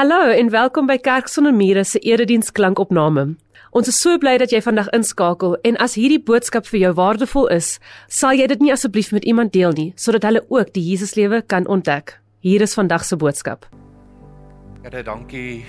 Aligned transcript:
Hallo 0.00 0.30
en 0.32 0.48
welkom 0.48 0.86
by 0.88 0.94
Kerk 0.96 1.26
sonder 1.28 1.52
mure 1.52 1.82
se 1.84 1.98
erediens 2.08 2.48
klankopname. 2.56 3.34
Ons 3.76 3.88
is 3.90 3.98
so 4.00 4.16
bly 4.16 4.38
dat 4.40 4.48
jy 4.48 4.62
vandag 4.64 4.86
inskakel 4.96 5.58
en 5.68 5.76
as 5.84 5.92
hierdie 6.00 6.22
boodskap 6.24 6.64
vir 6.70 6.78
jou 6.80 6.92
waardevol 6.96 7.50
is, 7.52 7.74
sal 8.08 8.32
jy 8.32 8.46
dit 8.48 8.62
nie 8.64 8.70
asseblief 8.72 9.10
met 9.12 9.26
iemand 9.28 9.52
deel 9.52 9.74
nie 9.76 9.90
sodat 10.00 10.24
hulle 10.24 10.40
ook 10.48 10.70
die 10.72 10.86
Jesuslewe 10.86 11.42
kan 11.44 11.68
ontdek. 11.68 12.14
Hier 12.40 12.64
is 12.64 12.72
vandag 12.78 13.04
se 13.04 13.18
boodskap. 13.20 13.66
Here, 14.86 15.02
dankie 15.04 15.66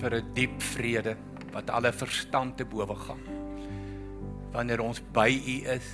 vir 0.00 0.14
'n 0.16 0.24
diep 0.32 0.62
vrede 0.72 1.14
wat 1.52 1.68
alle 1.68 1.92
verstand 1.92 2.56
te 2.56 2.64
bowe 2.64 2.96
gaan. 2.96 3.20
Wanneer 4.54 4.80
ons 4.80 5.02
by 5.12 5.28
U 5.28 5.56
is, 5.68 5.90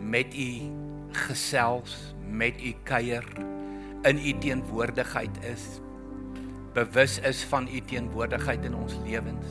met 0.00 0.32
U 0.32 0.72
gesels, 1.28 2.14
met 2.24 2.54
U 2.64 2.72
kuier, 2.84 3.24
in 4.04 4.16
U 4.16 4.32
teenwoordigheid 4.40 5.44
is, 5.44 5.82
bewus 6.78 7.18
is 7.26 7.42
van 7.50 7.68
u 7.68 7.80
teenwoordigheid 7.80 8.64
in 8.64 8.74
ons 8.78 8.94
lewens. 9.04 9.46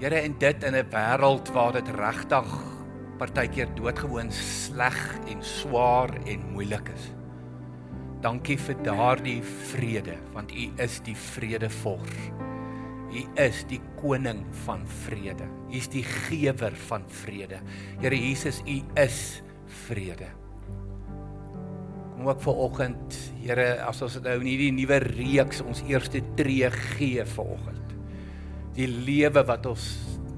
Here 0.00 0.20
en 0.20 0.36
dit 0.38 0.64
in 0.64 0.76
'n 0.76 0.88
wêreld 0.90 1.52
waar 1.52 1.72
dit 1.72 1.88
regtig 1.88 2.48
partykeer 3.18 3.68
doodgewoon 3.74 4.32
sleg 4.32 4.98
en 5.28 5.42
swaar 5.42 6.10
en 6.26 6.50
moeilik 6.52 6.88
is. 6.88 7.12
Dankie 8.20 8.58
vir 8.58 8.76
daardie 8.82 9.42
vrede 9.42 10.16
want 10.32 10.52
u 10.52 10.72
is 10.76 11.00
die 11.00 11.16
vredevors. 11.16 12.30
U 13.14 13.22
is 13.34 13.64
die 13.68 13.80
koning 14.00 14.44
van 14.64 14.82
vrede. 14.86 15.46
U 15.70 15.76
is 15.76 15.88
die 15.88 16.02
gewer 16.02 16.74
van 16.74 17.04
vrede. 17.06 17.60
Here 18.00 18.16
Jesus, 18.16 18.62
u 18.66 18.82
is 18.94 19.42
vrede 19.86 20.43
ook 22.22 22.40
vir 22.44 22.58
oggend, 22.66 23.16
Here, 23.44 23.66
as 23.84 24.00
ons 24.04 24.20
nou 24.24 24.38
in 24.40 24.48
hierdie 24.48 24.72
nuwe 24.72 24.98
reeks 25.04 25.60
ons 25.60 25.82
eerste 25.90 26.22
tree 26.38 26.70
gee 26.94 27.24
vir 27.28 27.44
oggend. 27.44 27.94
Die 28.72 28.88
lewe 28.88 29.42
wat 29.44 29.66
ons 29.68 29.84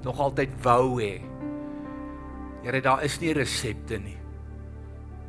nog 0.02 0.18
altyd 0.20 0.56
wou 0.64 0.98
hê. 0.98 1.20
Here, 2.64 2.80
daar 2.82 3.04
is 3.06 3.20
nie 3.22 3.34
resepte 3.36 4.00
nie. 4.02 4.16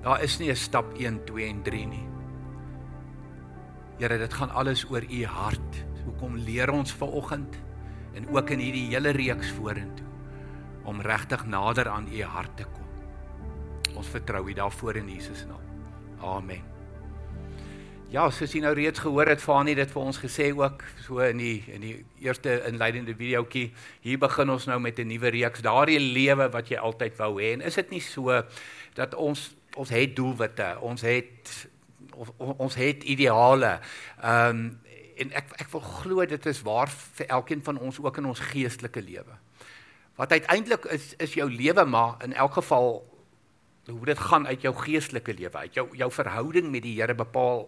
Daar 0.01 0.23
is 0.23 0.39
nie 0.39 0.49
'n 0.49 0.55
stap 0.55 0.93
1, 0.97 1.25
2 1.25 1.49
en 1.49 1.61
3 1.63 1.85
nie. 1.85 2.07
Here, 3.99 4.17
dit 4.17 4.33
gaan 4.33 4.49
alles 4.49 4.85
oor 4.89 5.03
u 5.03 5.25
hart. 5.25 5.85
Hoekom 6.05 6.37
leer 6.37 6.71
ons 6.71 6.91
ver 6.91 7.07
oggend 7.07 7.57
en 8.15 8.27
ook 8.29 8.49
in 8.49 8.59
hierdie 8.59 8.89
hele 8.89 9.11
reeks 9.11 9.51
vorentoe 9.51 10.05
om 10.85 11.01
regtig 11.01 11.45
nader 11.45 11.89
aan 11.89 12.07
u 12.07 12.23
hart 12.23 12.57
te 12.57 12.63
kom. 12.63 12.87
Ons 13.95 14.07
vertrou 14.07 14.49
u 14.49 14.53
daarvoor 14.53 14.95
in 14.95 15.09
Jesus 15.09 15.45
naam. 15.45 15.66
Amen. 16.21 16.63
Ja, 18.07 18.29
soos 18.31 18.53
jy 18.55 18.61
nou 18.63 18.71
reeds 18.71 19.01
gehoor 19.03 19.27
het, 19.27 19.41
Fanie 19.43 19.73
dit 19.75 19.89
vir 19.91 19.99
ons 19.99 20.17
gesê 20.21 20.45
ook 20.55 20.83
so 21.03 21.19
in 21.25 21.41
die 21.41 21.57
in 21.75 21.81
die 21.83 21.95
eerste 22.23 22.53
inleidende 22.69 23.11
videoetjie. 23.19 23.65
Hier 24.05 24.19
begin 24.21 24.53
ons 24.53 24.65
nou 24.69 24.79
met 24.79 24.99
'n 24.99 25.07
nuwe 25.11 25.29
reeks, 25.35 25.61
daardie 25.61 25.99
lewe 25.99 26.47
wat 26.49 26.69
jy 26.69 26.77
altyd 26.77 27.17
wou 27.17 27.41
hê. 27.41 27.51
En 27.53 27.61
is 27.61 27.75
dit 27.75 27.89
nie 27.89 27.99
so 27.99 28.43
dat 28.95 29.13
ons 29.13 29.55
ons 29.75 29.89
het 29.89 30.15
doelwitte, 30.15 30.77
ons 30.81 31.01
het 31.01 31.67
ons 32.37 32.75
het 32.75 33.03
ideale. 33.03 33.79
Ehm 34.23 34.49
um, 34.49 34.79
en 35.17 35.31
ek 35.33 35.51
ek 35.61 35.69
wil 35.71 35.81
glo 35.81 36.25
dit 36.25 36.45
is 36.45 36.61
waar 36.61 36.87
vir 36.87 37.27
elkeen 37.27 37.63
van 37.63 37.79
ons 37.79 37.99
ook 37.99 38.17
in 38.17 38.25
ons 38.25 38.39
geestelike 38.39 39.01
lewe. 39.01 39.35
Wat 40.15 40.31
uiteindelik 40.31 40.85
is 40.85 41.13
is 41.17 41.33
jou 41.33 41.51
lewe 41.51 41.85
maar 41.85 42.15
in 42.23 42.33
elk 42.33 42.53
geval 42.53 43.16
hoe 43.87 44.05
dit 44.05 44.19
gaan 44.19 44.47
uit 44.47 44.61
jou 44.61 44.75
geestelike 44.75 45.33
lewe 45.33 45.57
uit 45.57 45.73
jou 45.79 45.87
jou 45.95 46.11
verhouding 46.11 46.71
met 46.71 46.83
die 46.83 46.95
Here 46.99 47.15
bepaal 47.15 47.67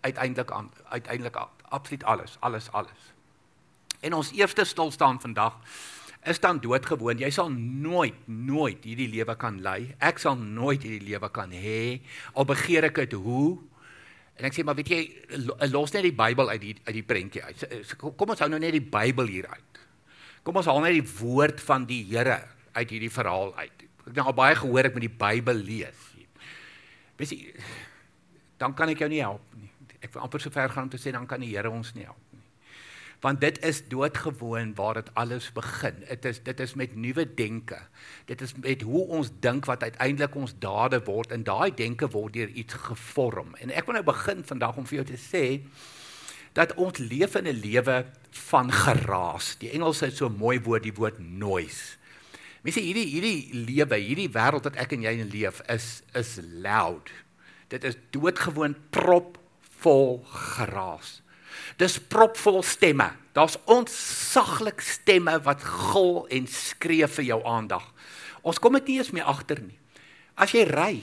uiteindelik 0.00 0.50
aan 0.50 0.70
uiteindelik 0.88 1.36
absoluut 1.68 2.04
alles 2.04 2.36
alles 2.40 2.70
alles. 2.72 3.12
En 4.00 4.14
ons 4.14 4.32
eerste 4.34 4.64
stilstaan 4.64 5.20
vandag 5.20 5.58
is 6.24 6.40
dan 6.40 6.60
doodgewoon. 6.62 7.18
Jy 7.18 7.30
sal 7.34 7.50
nooit 7.50 8.14
nooit 8.26 8.84
hierdie 8.84 9.08
lewe 9.10 9.34
kan 9.38 9.60
lei. 9.62 9.94
Ek 9.98 10.18
sal 10.22 10.38
nooit 10.38 10.82
hierdie 10.82 11.02
lewe 11.12 11.30
kan 11.34 11.50
hê. 11.54 12.00
Al 12.34 12.46
begeer 12.46 12.86
ek 12.90 13.02
dit 13.04 13.16
hoe? 13.18 13.58
En 14.38 14.48
ek 14.48 14.56
sê 14.56 14.64
maar 14.66 14.78
weet 14.78 14.90
jy 14.90 15.02
los 15.70 15.94
net 15.94 16.06
die 16.06 16.14
Bybel 16.16 16.50
uit 16.54 16.62
die 16.62 16.74
uit 16.84 16.96
die 16.98 17.06
prentjie 17.06 17.42
uit. 17.42 17.66
Kom 17.98 18.34
ons 18.34 18.42
hou 18.42 18.50
nou 18.50 18.62
net 18.62 18.74
die 18.74 18.84
Bybel 18.84 19.30
hier 19.30 19.50
uit. 19.50 19.82
Kom 20.42 20.58
ons 20.58 20.66
haal 20.66 20.82
net 20.82 20.98
die 20.98 21.08
woord 21.20 21.62
van 21.62 21.86
die 21.86 22.02
Here 22.10 22.40
uit 22.72 22.90
hierdie 22.90 23.12
verhaal 23.12 23.54
uit 23.58 23.81
Ek 24.06 24.16
nou 24.16 24.26
al 24.26 24.36
baie 24.36 24.56
gehoor 24.58 24.88
ek 24.88 24.96
moet 24.96 25.06
die 25.06 25.18
Bybel 25.22 25.62
lees. 25.62 26.08
Weet 27.20 27.34
jy, 27.34 27.52
dan 28.58 28.74
kan 28.74 28.90
ek 28.90 29.02
jou 29.04 29.10
nie 29.12 29.22
help 29.22 29.44
nie. 29.58 29.70
Ek 30.02 30.10
wil 30.14 30.24
amper 30.24 30.42
so 30.42 30.50
ver 30.50 30.70
gaan 30.72 30.88
om 30.88 30.92
te 30.92 30.98
sê 30.98 31.12
dan 31.14 31.28
kan 31.30 31.42
die 31.42 31.52
Here 31.52 31.70
ons 31.70 31.92
nie 31.94 32.06
help 32.06 32.18
nie. 32.34 32.40
Want 33.22 33.38
dit 33.38 33.60
is 33.62 33.84
doodgewoon 33.86 34.72
waar 34.74 34.98
dit 34.98 35.10
alles 35.14 35.46
begin. 35.54 36.00
Dit 36.08 36.24
is 36.26 36.40
dit 36.42 36.60
is 36.64 36.74
met 36.74 36.96
nuwe 36.98 37.22
denke. 37.38 37.78
Dit 38.26 38.42
is 38.42 38.54
met 38.58 38.82
hoe 38.82 39.04
ons 39.18 39.30
dink 39.44 39.68
wat 39.70 39.84
uiteindelik 39.86 40.34
ons 40.34 40.56
dade 40.58 40.98
word 41.06 41.30
en 41.30 41.46
daai 41.46 41.70
denke 41.78 42.10
word 42.10 42.34
deur 42.34 42.50
iets 42.50 42.74
gevorm. 42.88 43.54
En 43.62 43.70
ek 43.70 43.86
wil 43.86 44.00
nou 44.00 44.06
begin 44.10 44.42
vandag 44.42 44.82
om 44.82 44.88
vir 44.90 45.02
jou 45.02 45.06
te 45.14 45.20
sê 45.22 45.44
dat 46.58 46.74
ons 46.74 46.98
leef 46.98 47.38
in 47.38 47.46
'n 47.46 47.62
lewe 47.62 48.04
van 48.50 48.72
geraas. 48.72 49.56
Die 49.58 49.70
Engels 49.70 50.00
het 50.00 50.16
so 50.16 50.26
'n 50.26 50.36
mooi 50.36 50.60
woord, 50.60 50.82
die 50.82 50.94
woord 50.94 51.18
noise. 51.18 52.01
Mense 52.62 52.82
hierdie 52.82 53.08
hierdie 53.10 53.64
lewe, 53.66 53.98
hierdie 53.98 54.30
wêreld 54.30 54.68
wat 54.68 54.78
ek 54.78 54.94
en 54.94 55.02
jy 55.02 55.16
in 55.18 55.30
leef 55.32 55.60
is 55.72 56.02
is 56.18 56.36
loud. 56.62 57.10
Dit 57.72 57.84
is 57.88 57.98
doodgewoon 58.14 58.76
propvol 58.94 60.20
geraas. 60.30 61.20
Dis 61.80 61.98
propvol 61.98 62.62
stemme. 62.62 63.10
Daar's 63.32 63.56
ontsaglik 63.64 64.80
stemme 64.84 65.38
wat 65.42 65.64
gil 65.64 66.26
en 66.30 66.46
skree 66.46 67.08
vir 67.08 67.28
jou 67.32 67.40
aandag. 67.48 67.84
Ons 68.42 68.60
kom 68.60 68.76
dit 68.78 68.92
nie 68.92 68.98
eens 69.00 69.12
meer 69.16 69.28
agter 69.30 69.62
nie. 69.62 69.78
As 70.36 70.52
jy 70.54 70.66
ry, 70.68 71.00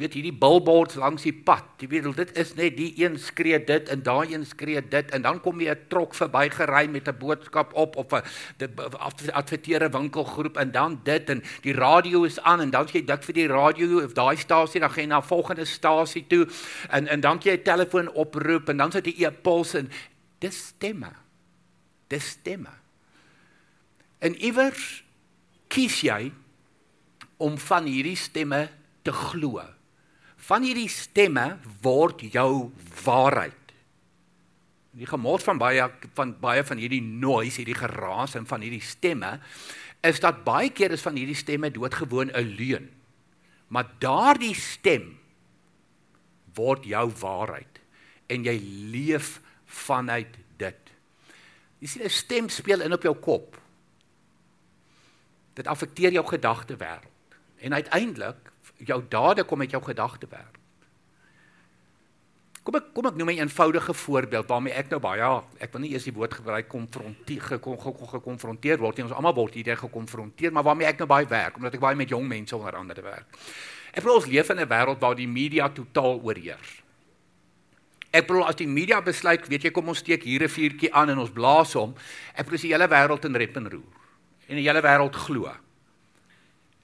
weet 0.00 0.14
hierdie 0.16 0.34
billboards 0.34 0.96
langs 1.00 1.24
die 1.26 1.34
pad. 1.34 1.64
Jy 1.80 1.88
weet 1.92 2.08
dit 2.16 2.32
is 2.40 2.54
net 2.58 2.76
die 2.76 2.90
een 2.98 3.18
skree 3.20 3.58
dit 3.64 3.88
en 3.92 4.02
daai 4.02 4.32
een 4.32 4.46
skree 4.46 4.80
dit 4.80 5.10
en 5.16 5.22
dan 5.22 5.40
kom 5.44 5.60
jy 5.60 5.70
'n 5.70 5.88
trok 5.88 6.14
verbygery 6.14 6.88
met 6.88 7.08
'n 7.08 7.18
boodskap 7.18 7.74
op 7.74 7.96
of 7.96 8.12
'n 8.12 9.30
adverteerde 9.30 9.90
winkelgroep 9.90 10.56
en 10.56 10.70
dan 10.72 11.00
dit 11.04 11.30
en 11.30 11.42
die 11.62 11.72
radio 11.72 12.24
is 12.24 12.40
aan 12.40 12.60
en 12.60 12.70
dan 12.70 12.86
jy 12.92 13.04
dik 13.04 13.22
vir 13.22 13.34
die 13.34 13.46
radio 13.46 14.04
of 14.04 14.12
daai 14.12 14.36
stasie 14.36 14.80
dan 14.80 14.90
gaan 14.90 15.02
jy 15.02 15.08
na 15.08 15.22
volgende 15.22 15.64
stasie 15.64 16.26
toe 16.26 16.48
en 16.90 17.06
en 17.08 17.20
dan 17.20 17.38
jy 17.42 17.52
'n 17.52 17.62
telefoon 17.62 18.12
oproep 18.12 18.68
en 18.68 18.76
dan 18.76 18.92
sit 18.92 19.06
jy 19.06 19.26
'n 19.26 19.32
e-pos 19.32 19.74
en 19.74 19.90
dis 20.38 20.66
stemme. 20.66 21.12
Dis 22.08 22.28
stemme. 22.28 22.72
En 24.18 24.34
iewers 24.34 25.04
kies 25.68 26.00
jy 26.00 26.32
om 27.36 27.58
van 27.58 27.84
hierdie 27.84 28.16
stemme 28.16 28.68
te 29.02 29.12
glo 29.12 29.62
van 30.50 30.66
hierdie 30.66 30.90
stemme 30.90 31.60
word 31.84 32.24
jou 32.34 32.70
waarheid. 33.04 33.56
Die 34.98 35.06
gemors 35.06 35.46
van 35.46 35.60
baie 35.60 35.84
van 36.18 36.32
baie 36.42 36.64
van 36.66 36.80
hierdie 36.82 37.02
noise, 37.02 37.60
hierdie 37.60 37.78
geraas 37.78 38.34
en 38.38 38.48
van 38.50 38.64
hierdie 38.64 38.82
stemme 38.82 39.36
is 40.06 40.18
dat 40.22 40.42
baie 40.42 40.72
keer 40.74 40.96
is 40.96 41.04
van 41.04 41.18
hierdie 41.18 41.38
stemme 41.38 41.70
doodgewoon 41.70 42.32
'n 42.34 42.56
leuen. 42.58 42.90
Maar 43.68 43.86
daardie 43.98 44.54
stem 44.54 45.18
word 46.54 46.84
jou 46.84 47.06
waarheid 47.20 47.80
en 48.26 48.44
jy 48.44 48.58
leef 48.90 49.40
vanuit 49.66 50.34
dit. 50.56 50.90
Jy 51.78 51.86
sien 51.86 52.02
'n 52.02 52.10
stem 52.10 52.48
speel 52.48 52.80
in 52.80 52.92
op 52.92 53.02
jou 53.02 53.14
kop. 53.14 53.58
Dit 55.54 55.66
affekteer 55.66 56.12
jou 56.12 56.26
gedagtewêreld. 56.26 57.06
En 57.60 57.74
uiteindelik 57.74 58.50
jou 58.86 59.02
dade 59.08 59.44
kom 59.44 59.60
uit 59.60 59.70
jou 59.70 59.82
gedagte 59.82 60.26
werk. 60.30 60.58
Kom 62.60 62.76
ek 62.76 62.90
kom 62.92 63.06
ek 63.08 63.16
noem 63.16 63.30
'n 63.30 63.40
eenvoudige 63.40 63.94
voorbeeld 63.94 64.48
waarmee 64.48 64.72
ek 64.72 64.90
nou 64.90 65.00
baie 65.00 65.42
ek 65.58 65.72
wil 65.72 65.80
nie 65.80 65.92
eers 65.92 66.04
die 66.04 66.12
woord 66.12 66.34
gebruik 66.34 66.68
konfronteer 66.68 67.40
gekonfronteer 67.40 68.78
word 68.78 68.96
nie 68.96 69.04
ons 69.04 69.16
almal 69.16 69.34
word 69.34 69.54
hierdie 69.54 69.76
gekonfronteer 69.76 70.52
maar 70.52 70.62
waarmee 70.62 70.86
ek 70.86 70.98
nou 70.98 71.08
baie 71.08 71.26
werk 71.26 71.56
omdat 71.56 71.74
ek 71.74 71.80
baie 71.80 71.96
met 71.96 72.08
jong 72.08 72.28
mense 72.28 72.56
onder 72.56 72.76
andere 72.76 73.02
werk. 73.02 73.26
Ek 73.92 74.02
bedoel 74.02 74.16
ons 74.16 74.26
leef 74.26 74.50
in 74.50 74.60
'n 74.60 74.68
wêreld 74.68 75.00
waar 75.00 75.14
die 75.14 75.28
media 75.28 75.68
totaal 75.68 76.20
oorheers. 76.20 76.82
Ek 78.12 78.26
bedoel 78.26 78.46
as 78.46 78.56
die 78.56 78.66
media 78.66 79.00
besluit, 79.00 79.48
weet 79.48 79.62
jy, 79.62 79.70
kom 79.70 79.88
ons 79.88 79.98
steek 79.98 80.22
hier 80.22 80.42
'n 80.42 80.48
vuurtjie 80.48 80.92
aan 80.92 81.10
en 81.10 81.18
ons 81.18 81.30
blaas 81.30 81.72
hom, 81.72 81.94
ek 82.34 82.44
bedoel 82.44 82.60
die 82.60 82.72
hele 82.72 82.88
wêreld 82.88 83.24
in 83.24 83.36
rep 83.36 83.56
en 83.56 83.70
roer. 83.70 83.96
En 84.48 84.56
die 84.56 84.66
hele 84.66 84.82
wêreld 84.82 85.14
glo 85.14 85.50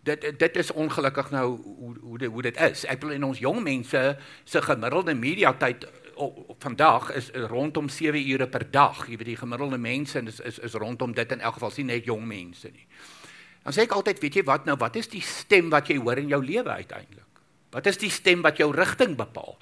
dit 0.07 0.39
dit 0.39 0.57
is 0.57 0.73
ongelukkig 0.73 1.31
nou 1.35 1.47
hoe 1.63 1.95
hoe 2.01 2.27
hoe 2.27 2.43
dit 2.43 2.61
is. 2.71 2.85
Ek 2.87 3.01
bedoel 3.01 3.19
in 3.19 3.29
ons 3.29 3.43
jong 3.43 3.63
mense 3.63 4.03
se 4.45 4.63
gemiddelde 4.63 5.15
media 5.15 5.53
tyd 5.59 5.87
vandag 6.63 7.11
is 7.19 7.31
rondom 7.51 7.89
7 7.93 8.23
ure 8.33 8.49
per 8.49 8.65
dag. 8.71 9.05
Jy 9.09 9.19
weet 9.21 9.33
die 9.35 9.41
gemiddelde 9.43 9.79
mense 9.79 10.23
is 10.23 10.41
is 10.41 10.59
is 10.59 10.79
rondom 10.79 11.15
dit 11.15 11.33
in 11.33 11.41
elk 11.41 11.59
geval 11.59 11.75
sien 11.75 11.91
net 11.91 12.09
jong 12.09 12.25
mense 12.27 12.71
nie. 12.73 12.87
Dan 13.67 13.75
sê 13.75 13.83
ek 13.83 13.97
altyd, 13.99 14.21
weet 14.23 14.37
jy 14.39 14.43
wat 14.47 14.67
nou, 14.69 14.77
wat 14.79 14.95
is 14.97 15.09
die 15.11 15.25
stem 15.27 15.73
wat 15.75 15.89
jy 15.91 15.99
hoor 15.99 16.21
in 16.23 16.31
jou 16.31 16.39
lewe 16.39 16.71
uiteindelik? 16.71 17.41
Wat 17.75 17.89
is 17.91 17.99
die 17.99 18.13
stem 18.15 18.45
wat 18.47 18.61
jou 18.63 18.71
rigting 18.73 19.17
bepaal? 19.19 19.57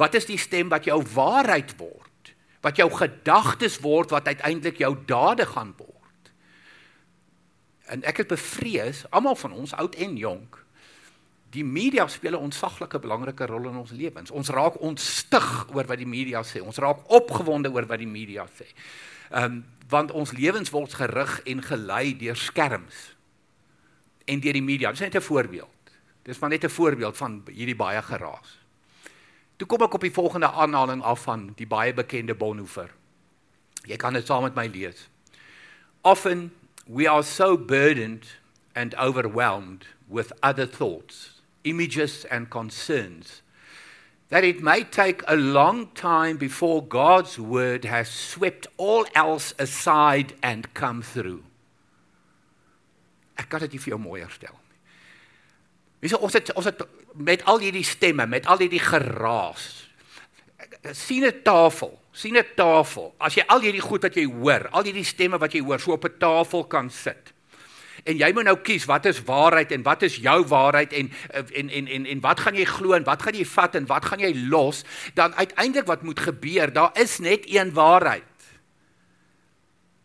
Wat 0.00 0.16
is 0.16 0.24
die 0.24 0.38
stem 0.40 0.70
wat 0.72 0.88
jou 0.88 0.96
waarheid 1.12 1.74
word? 1.76 2.32
Wat 2.64 2.80
jou 2.80 2.88
gedagtes 2.88 3.76
word 3.84 4.14
wat 4.16 4.32
uiteindelik 4.32 4.80
jou 4.80 4.94
dade 5.06 5.44
gaan 5.52 5.74
word. 5.76 5.99
En 7.90 8.04
ek 8.06 8.22
het 8.22 8.30
bevrees, 8.30 9.02
almal 9.10 9.36
van 9.36 9.52
ons, 9.52 9.74
oud 9.74 9.96
en 9.98 10.16
jonk, 10.16 10.60
die 11.50 11.64
media 11.66 12.06
speel 12.06 12.38
'n 12.38 12.46
ontsaglike 12.46 12.98
belangrike 12.98 13.46
rol 13.46 13.68
in 13.68 13.76
ons 13.76 13.90
lewens. 13.90 14.30
Ons 14.30 14.48
raak 14.48 14.80
ontstig 14.80 15.66
oor 15.74 15.84
wat 15.84 15.98
die 15.98 16.06
media 16.06 16.42
sê. 16.42 16.62
Ons 16.62 16.78
raak 16.78 17.10
opgewonde 17.10 17.70
oor 17.70 17.86
wat 17.86 17.98
die 17.98 18.06
media 18.06 18.46
sê. 18.46 18.66
Ehm 19.30 19.44
um, 19.44 19.64
want 19.88 20.10
ons 20.10 20.30
lewens 20.32 20.70
word 20.70 20.94
gerig 20.94 21.40
en 21.42 21.62
gelei 21.62 22.16
deur 22.16 22.36
skerms 22.36 23.16
en 24.24 24.40
deur 24.40 24.52
die 24.52 24.62
media. 24.62 24.90
Dis 24.90 25.00
net 25.00 25.16
'n 25.16 25.20
voorbeeld. 25.20 25.90
Dis 26.22 26.38
maar 26.38 26.50
net 26.50 26.64
'n 26.64 26.68
voorbeeld 26.68 27.16
van 27.16 27.42
hierdie 27.46 27.76
baie 27.76 28.02
geraas. 28.02 28.58
Toe 29.56 29.66
kom 29.66 29.82
ek 29.82 29.94
op 29.94 30.00
die 30.00 30.12
volgende 30.12 30.50
aanhaling 30.50 31.02
af 31.02 31.22
van 31.22 31.52
die 31.56 31.66
baie 31.66 31.94
bekende 31.94 32.34
Bonhoeffer. 32.34 32.90
Jy 33.82 33.96
kan 33.96 34.12
dit 34.12 34.26
saam 34.26 34.42
met 34.42 34.54
my 34.54 34.66
lees. 34.66 35.08
Often 36.00 36.52
we 36.90 37.06
are 37.06 37.22
so 37.22 37.56
burdened 37.56 38.26
and 38.74 38.94
overwhelmed 38.96 39.84
with 40.08 40.32
other 40.42 40.66
thoughts, 40.66 41.40
images 41.62 42.24
and 42.24 42.50
concerns 42.50 43.42
that 44.28 44.44
it 44.44 44.62
may 44.62 44.82
take 44.82 45.22
a 45.28 45.36
long 45.36 45.88
time 45.94 46.36
before 46.36 46.82
God's 46.82 47.38
word 47.38 47.84
has 47.84 48.08
swept 48.08 48.66
all 48.76 49.04
else 49.14 49.52
aside 49.58 50.34
and 50.42 50.72
come 50.72 51.02
through. 51.02 51.42
Ek 53.38 53.48
kan 53.50 53.62
dit 53.64 53.74
nie 53.74 53.82
vir 53.82 53.94
jou 53.94 53.98
mooier 53.98 54.30
stel 54.30 54.54
nie. 54.54 54.78
Wie 56.02 56.10
sê 56.10 56.18
ons 56.18 56.34
het 56.34 56.50
ons 56.54 56.66
het 56.66 56.82
met 57.14 57.42
al 57.50 57.62
hierdie 57.62 57.86
stemme, 57.86 58.26
met 58.26 58.46
al 58.46 58.62
hierdie 58.62 58.82
geraas. 58.82 59.86
sien 60.92 61.24
'n 61.24 61.42
tafel, 61.42 61.99
sien 62.20 62.36
'n 62.36 62.46
tafel. 62.56 63.14
As 63.18 63.34
jy 63.34 63.44
al 63.48 63.60
hierdie 63.60 63.84
goed 63.84 64.02
wat 64.02 64.14
jy 64.14 64.26
hoor, 64.26 64.68
al 64.70 64.84
hierdie 64.84 65.04
stemme 65.04 65.38
wat 65.38 65.52
jy 65.52 65.62
hoor, 65.64 65.80
so 65.80 65.92
op 65.92 66.04
'n 66.04 66.18
tafel 66.18 66.64
kan 66.64 66.90
sit. 66.90 67.32
En 68.04 68.16
jy 68.16 68.32
moet 68.32 68.44
nou 68.44 68.56
kies 68.56 68.86
wat 68.88 69.06
is 69.06 69.22
waarheid 69.24 69.72
en 69.72 69.82
wat 69.82 70.02
is 70.02 70.16
jou 70.16 70.44
waarheid 70.48 70.92
en 70.92 71.10
en 71.52 71.68
en 71.68 71.86
en 71.86 72.06
en 72.06 72.20
wat 72.20 72.40
gaan 72.40 72.56
jy 72.56 72.64
glo 72.64 72.92
en 72.96 73.04
wat 73.04 73.22
gaan 73.22 73.36
jy 73.36 73.44
vat 73.44 73.74
en 73.74 73.86
wat 73.86 74.04
gaan 74.04 74.18
jy 74.20 74.32
los? 74.48 74.84
Dan 75.14 75.34
uiteindelik 75.34 75.86
wat 75.86 76.02
moet 76.02 76.20
gebeur? 76.20 76.72
Daar 76.72 76.90
is 76.94 77.18
net 77.18 77.44
een 77.44 77.72
waarheid. 77.72 78.24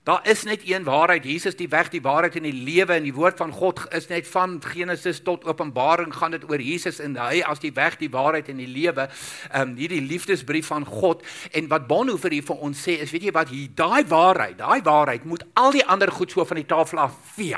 Daar 0.06 0.28
is 0.30 0.44
net 0.44 0.62
een 0.70 0.84
waarheid. 0.84 1.24
Jesus 1.24 1.56
die 1.56 1.70
weg, 1.70 1.90
die 1.90 2.02
waarheid 2.02 2.36
en 2.36 2.46
die 2.46 2.54
lewe 2.54 2.94
en 2.94 3.04
die 3.08 3.14
woord 3.14 3.40
van 3.42 3.52
God 3.52 3.80
is 3.90 4.06
net 4.08 4.28
van 4.30 4.60
Genesis 4.62 5.24
tot 5.26 5.48
Openbaring 5.50 6.14
gaan 6.14 6.36
dit 6.36 6.44
oor 6.46 6.62
Jesus 6.62 7.00
en 7.02 7.16
hy 7.18 7.40
as 7.42 7.64
die 7.64 7.72
weg, 7.74 7.98
die 7.98 8.12
waarheid 8.14 8.52
en 8.54 8.62
die 8.62 8.70
lewe. 8.70 9.08
Ehm 9.50 9.72
um, 9.72 9.74
hierdie 9.80 10.04
liefdesbrief 10.06 10.70
van 10.70 10.86
God 10.86 11.26
en 11.58 11.72
wat 11.74 11.88
Bonhoeffer 11.90 12.38
hier 12.38 12.46
vir 12.46 12.62
ons 12.68 12.84
sê 12.86 13.00
is 13.02 13.10
weet 13.16 13.26
jy 13.26 13.34
wat 13.34 13.50
hier 13.50 13.74
daai 13.74 14.06
waarheid, 14.06 14.60
daai 14.62 14.86
waarheid 14.86 15.26
moet 15.26 15.48
al 15.58 15.74
die 15.74 15.86
ander 15.90 16.14
goed 16.14 16.38
so 16.38 16.46
van 16.46 16.62
die 16.62 16.70
tafel 16.70 17.02
af 17.02 17.18
vee. 17.34 17.58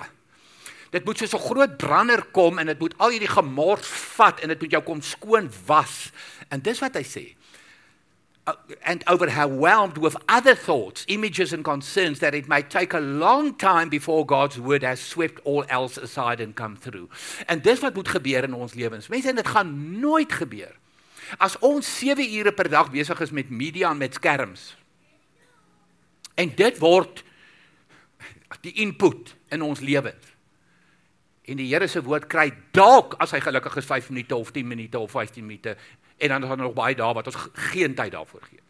Dit 0.96 1.04
moet 1.04 1.20
soos 1.20 1.36
'n 1.36 1.48
groot 1.50 1.78
brander 1.78 2.24
kom 2.32 2.60
en 2.60 2.72
dit 2.72 2.80
moet 2.80 2.96
al 2.98 3.12
hierdie 3.12 3.36
gemors 3.36 3.88
vat 4.16 4.40
en 4.40 4.48
dit 4.48 4.62
moet 4.62 4.72
jou 4.72 4.84
kom 4.84 5.02
skoon 5.02 5.52
was. 5.66 6.12
En 6.48 6.62
dis 6.62 6.80
wat 6.80 6.96
hy 6.96 7.04
sê. 7.04 7.37
Uh, 8.48 8.54
and 8.86 9.04
overwhelmed 9.10 9.98
with 9.98 10.16
other 10.30 10.56
thoughts, 10.56 11.04
images, 11.10 11.52
and 11.52 11.66
concerns 11.66 12.20
that 12.20 12.34
it 12.34 12.48
may 12.48 12.62
take 12.62 12.94
a 12.94 13.00
long 13.00 13.54
time 13.54 13.90
before 13.90 14.26
God's 14.26 14.58
word 14.58 14.84
has 14.84 15.02
swept 15.02 15.42
all 15.44 15.66
else 15.68 15.98
aside 15.98 16.40
and 16.40 16.56
come 16.56 16.78
through. 16.78 17.10
En 17.48 17.60
dis 17.60 17.80
wat 17.80 17.94
moet 17.94 18.08
gebeur 18.08 18.44
in 18.44 18.54
ons 18.54 18.74
lewens. 18.74 19.08
Mense, 19.08 19.34
dit 19.34 19.48
gaan 19.48 20.00
nooit 20.00 20.32
gebeur. 20.32 20.72
As 21.44 21.60
ons 21.60 21.84
7 22.00 22.24
ure 22.24 22.54
per 22.56 22.70
dag 22.72 22.88
besig 22.92 23.20
is 23.20 23.36
met 23.36 23.50
media 23.52 23.92
en 23.92 24.00
met 24.00 24.14
skerms. 24.16 24.78
En 26.40 26.56
dit 26.56 26.80
word 26.80 27.24
die 28.64 28.78
input 28.80 29.36
in 29.52 29.62
ons 29.62 29.84
lewens. 29.84 30.36
En 31.44 31.60
die 31.60 31.68
Here 31.68 31.92
se 31.92 32.00
woord 32.04 32.32
kry 32.32 32.54
dalk 32.72 33.20
as 33.20 33.36
hy 33.36 33.44
gelukkig 33.44 33.76
is 33.84 33.92
5 33.92 34.10
minute 34.16 34.36
of 34.40 34.56
10 34.56 34.68
minute 34.68 35.00
of 35.00 35.12
15 35.12 35.44
minute 35.44 35.76
en 36.18 36.30
dan 36.30 36.44
is 36.44 36.48
daar 36.48 36.58
nog 36.58 36.74
baie 36.74 36.96
dae 36.96 37.14
wat 37.14 37.28
ons 37.30 37.50
geen 37.54 37.96
tyd 37.96 38.12
daarvoor 38.12 38.42
gee. 38.50 38.62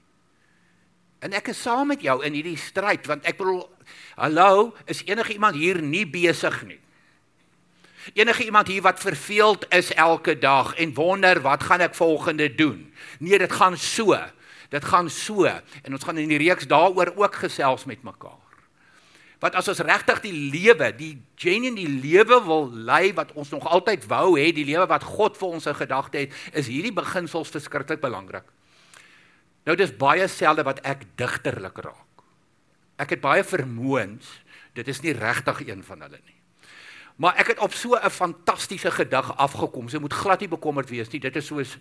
En 1.20 1.34
ek 1.34 1.50
is 1.54 1.62
saam 1.62 1.88
met 1.88 2.02
jou 2.02 2.20
in 2.26 2.36
hierdie 2.38 2.58
stryd 2.60 3.08
want 3.10 3.26
ek 3.26 3.40
bedoel 3.40 3.64
hallo, 4.20 4.74
is 4.86 5.02
enige 5.08 5.34
iemand 5.34 5.58
hier 5.58 5.82
nie 5.82 6.06
besig 6.06 6.62
nie? 6.68 6.80
Enige 8.14 8.46
iemand 8.46 8.68
hier 8.68 8.82
wat 8.86 9.00
verveeld 9.00 9.66
is 9.76 9.92
elke 9.94 10.38
dag 10.40 10.76
en 10.80 10.94
wonder 10.94 11.42
wat 11.44 11.64
gaan 11.68 11.84
ek 11.84 11.96
volgende 11.96 12.48
doen? 12.56 12.94
Nee, 13.20 13.40
dit 13.40 13.52
gaan 13.52 13.78
so. 13.78 14.16
Dit 14.70 14.86
gaan 14.86 15.10
so 15.10 15.48
en 15.48 15.92
ons 15.92 16.04
gaan 16.04 16.20
in 16.20 16.32
die 16.32 16.40
reeks 16.40 16.68
daaroor 16.68 17.14
ook 17.16 17.36
gesels 17.36 17.86
met 17.86 18.04
mekaar. 18.04 18.47
Wat 19.40 19.56
as 19.60 19.68
ons 19.70 19.84
regtig 19.86 20.22
die 20.24 20.34
lewe, 20.34 20.90
die 20.98 21.12
genuine 21.38 21.78
die 21.78 21.90
lewe 22.02 22.40
wil 22.46 22.72
lei 22.72 23.12
wat 23.18 23.36
ons 23.38 23.52
nog 23.54 23.68
altyd 23.70 24.08
wou 24.10 24.38
hê, 24.40 24.50
die 24.56 24.66
lewe 24.66 24.88
wat 24.90 25.06
God 25.06 25.38
vir 25.38 25.58
ons 25.60 25.68
in 25.70 25.78
gedagte 25.78 26.24
het, 26.24 26.34
is 26.58 26.72
hierdie 26.72 26.94
beginsels 26.96 27.54
verskriklik 27.54 28.02
belangrik. 28.02 28.48
Nou 29.68 29.76
dis 29.78 29.94
baie 29.94 30.26
selde 30.32 30.66
wat 30.66 30.82
ek 30.88 31.06
digterlik 31.20 31.78
raak. 31.86 32.26
Ek 32.98 33.14
het 33.14 33.22
baie 33.22 33.44
vermoëns, 33.46 34.26
dit 34.74 34.90
is 34.90 35.04
nie 35.04 35.14
regtig 35.14 35.68
een 35.68 35.84
van 35.86 36.02
hulle 36.08 36.18
nie. 36.24 36.38
Maar 37.18 37.38
ek 37.42 37.54
het 37.54 37.60
op 37.66 37.74
so 37.74 37.98
'n 37.98 38.10
fantastiese 38.10 38.92
gedig 38.92 39.38
afgekom. 39.38 39.90
Jy 39.90 40.00
moet 40.00 40.14
glad 40.14 40.40
nie 40.40 40.48
bekommerd 40.48 40.90
wees 40.90 41.10
nie. 41.10 41.20
Dit 41.20 41.36
is 41.36 41.46
soos 41.46 41.78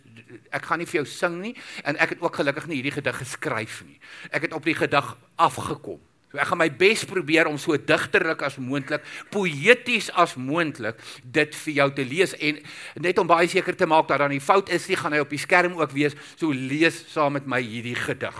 ek 0.50 0.64
gaan 0.64 0.78
nie 0.78 0.86
vir 0.86 1.04
jou 1.04 1.04
sing 1.04 1.40
nie 1.40 1.56
en 1.84 1.96
ek 1.96 2.08
het 2.08 2.20
ook 2.20 2.36
gelukkig 2.36 2.66
nie 2.66 2.74
hierdie 2.74 3.02
gedig 3.02 3.16
geskryf 3.16 3.84
nie. 3.84 4.00
Ek 4.30 4.42
het 4.42 4.52
op 4.52 4.64
die 4.64 4.74
gedig 4.74 5.16
afgekom. 5.36 6.00
Ek 6.38 6.50
gaan 6.50 6.60
my 6.60 6.68
bes 6.70 7.04
probeer 7.08 7.48
om 7.50 7.58
so 7.60 7.76
digterlik 7.76 8.42
as 8.46 8.58
moontlik, 8.62 9.04
poëties 9.34 10.10
as 10.14 10.36
moontlik 10.36 11.00
dit 11.22 11.54
vir 11.62 11.76
jou 11.80 11.88
te 11.96 12.04
lees 12.06 12.34
en 12.38 12.60
net 13.02 13.18
om 13.18 13.28
baie 13.28 13.48
seker 13.50 13.76
te 13.76 13.88
maak 13.88 14.08
dat 14.10 14.22
daar 14.22 14.32
nie 14.32 14.42
fout 14.42 14.70
is 14.72 14.88
nie, 14.90 14.98
gaan 14.98 15.16
hy 15.16 15.22
op 15.24 15.32
die 15.32 15.40
skerm 15.40 15.78
ook 15.80 15.94
wees. 15.96 16.16
So 16.36 16.52
lees 16.52 17.02
saam 17.12 17.36
met 17.38 17.48
my 17.48 17.60
hierdie 17.64 17.96
gedig. 17.98 18.38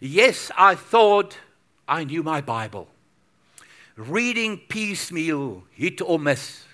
Yes, 0.00 0.50
I 0.56 0.74
thought 0.74 1.36
I 1.86 2.04
knew 2.04 2.22
my 2.22 2.40
Bible. 2.40 2.88
Reading 3.96 4.60
piecemeal, 4.68 5.64
hit 5.76 6.00
or 6.00 6.18
miss. 6.18 6.64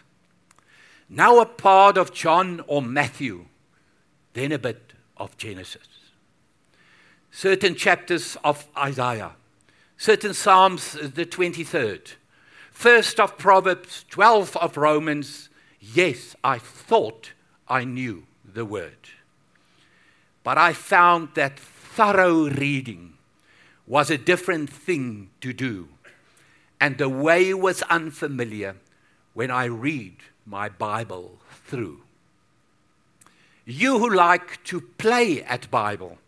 Now 1.08 1.40
a 1.40 1.46
part 1.46 1.98
of 1.98 2.12
John 2.12 2.62
or 2.66 2.82
Matthew, 2.82 3.46
then 4.34 4.52
a 4.52 4.58
bit 4.58 4.92
of 5.16 5.36
Genesis. 5.36 5.88
Certain 7.30 7.74
chapters 7.74 8.36
of 8.44 8.66
Isaiah 8.76 9.32
certain 9.96 10.34
Psalms, 10.34 10.96
uh, 10.96 11.10
the 11.12 11.26
23rd, 11.26 12.14
first 12.70 13.18
of 13.18 13.38
Proverbs, 13.38 14.04
12 14.10 14.56
of 14.56 14.76
Romans. 14.76 15.48
Yes, 15.80 16.36
I 16.42 16.58
thought 16.58 17.32
I 17.68 17.84
knew 17.84 18.24
the 18.44 18.64
word. 18.64 19.08
But 20.42 20.58
I 20.58 20.72
found 20.72 21.30
that 21.34 21.58
thorough 21.58 22.48
reading 22.48 23.14
was 23.86 24.10
a 24.10 24.18
different 24.18 24.70
thing 24.70 25.30
to 25.40 25.52
do. 25.52 25.88
And 26.80 26.98
the 26.98 27.08
way 27.08 27.54
was 27.54 27.82
unfamiliar 27.82 28.76
when 29.34 29.50
I 29.50 29.64
read 29.64 30.16
my 30.44 30.68
Bible 30.68 31.38
through. 31.64 32.02
You 33.64 33.98
who 33.98 34.10
like 34.10 34.62
to 34.64 34.80
play 34.80 35.42
at 35.42 35.70
Bible, 35.70 36.18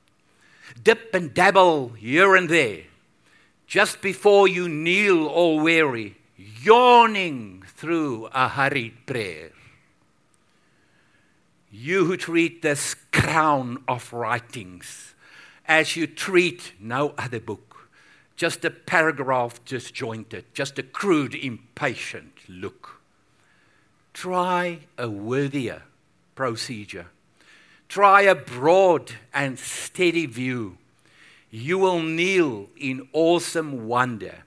dip 0.83 1.15
and 1.15 1.33
dabble 1.33 1.91
here 1.91 2.35
and 2.35 2.49
there, 2.49 2.83
just 3.69 4.01
before 4.01 4.49
you 4.49 4.67
kneel 4.67 5.27
all 5.27 5.61
weary, 5.61 6.17
yawning 6.37 7.63
through 7.67 8.27
a 8.33 8.49
hurried 8.49 8.95
prayer. 9.05 9.51
You 11.71 12.07
who 12.07 12.17
treat 12.17 12.63
this 12.63 12.97
crown 13.13 13.85
of 13.87 14.11
writings 14.11 15.15
as 15.67 15.97
you 15.97 16.07
treat 16.07 16.73
no 16.81 17.13
other 17.19 17.41
book, 17.41 17.91
just 18.37 18.65
a 18.65 18.71
paragraph 18.71 19.63
disjointed, 19.67 20.47
just 20.55 20.79
a 20.79 20.83
crude, 20.83 21.35
impatient 21.35 22.33
look. 22.49 23.03
Try 24.15 24.79
a 24.97 25.11
worthier 25.11 25.83
procedure. 26.35 27.09
Try 27.87 28.23
a 28.23 28.35
broad 28.35 29.13
and 29.35 29.59
steady 29.59 30.25
view 30.25 30.79
you 31.51 31.79
will 31.79 32.01
kneel 32.01 32.69
in 32.77 33.09
awesome 33.13 33.87
wonder 33.87 34.45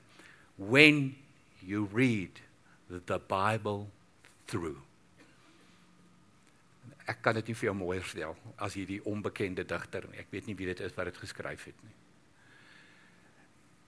when 0.57 1.15
you 1.65 1.89
read 1.91 2.29
the 2.89 3.19
Bible 3.19 3.87
through. 4.47 4.77
Ek 7.09 7.21
kan 7.23 7.35
dit 7.39 7.49
nie 7.49 7.57
vir 7.57 7.71
jou 7.71 7.75
mooier 7.75 8.05
stel 8.05 8.35
as 8.61 8.75
hierdie 8.77 9.01
onbekende 9.09 9.65
digter 9.67 10.05
nie. 10.11 10.21
Ek 10.21 10.29
weet 10.31 10.47
nie 10.47 10.55
wie 10.59 10.69
dit 10.69 10.83
is 10.85 10.93
wat 10.95 11.09
dit 11.09 11.17
geskryf 11.19 11.65
het 11.67 11.79
nie. 11.81 11.95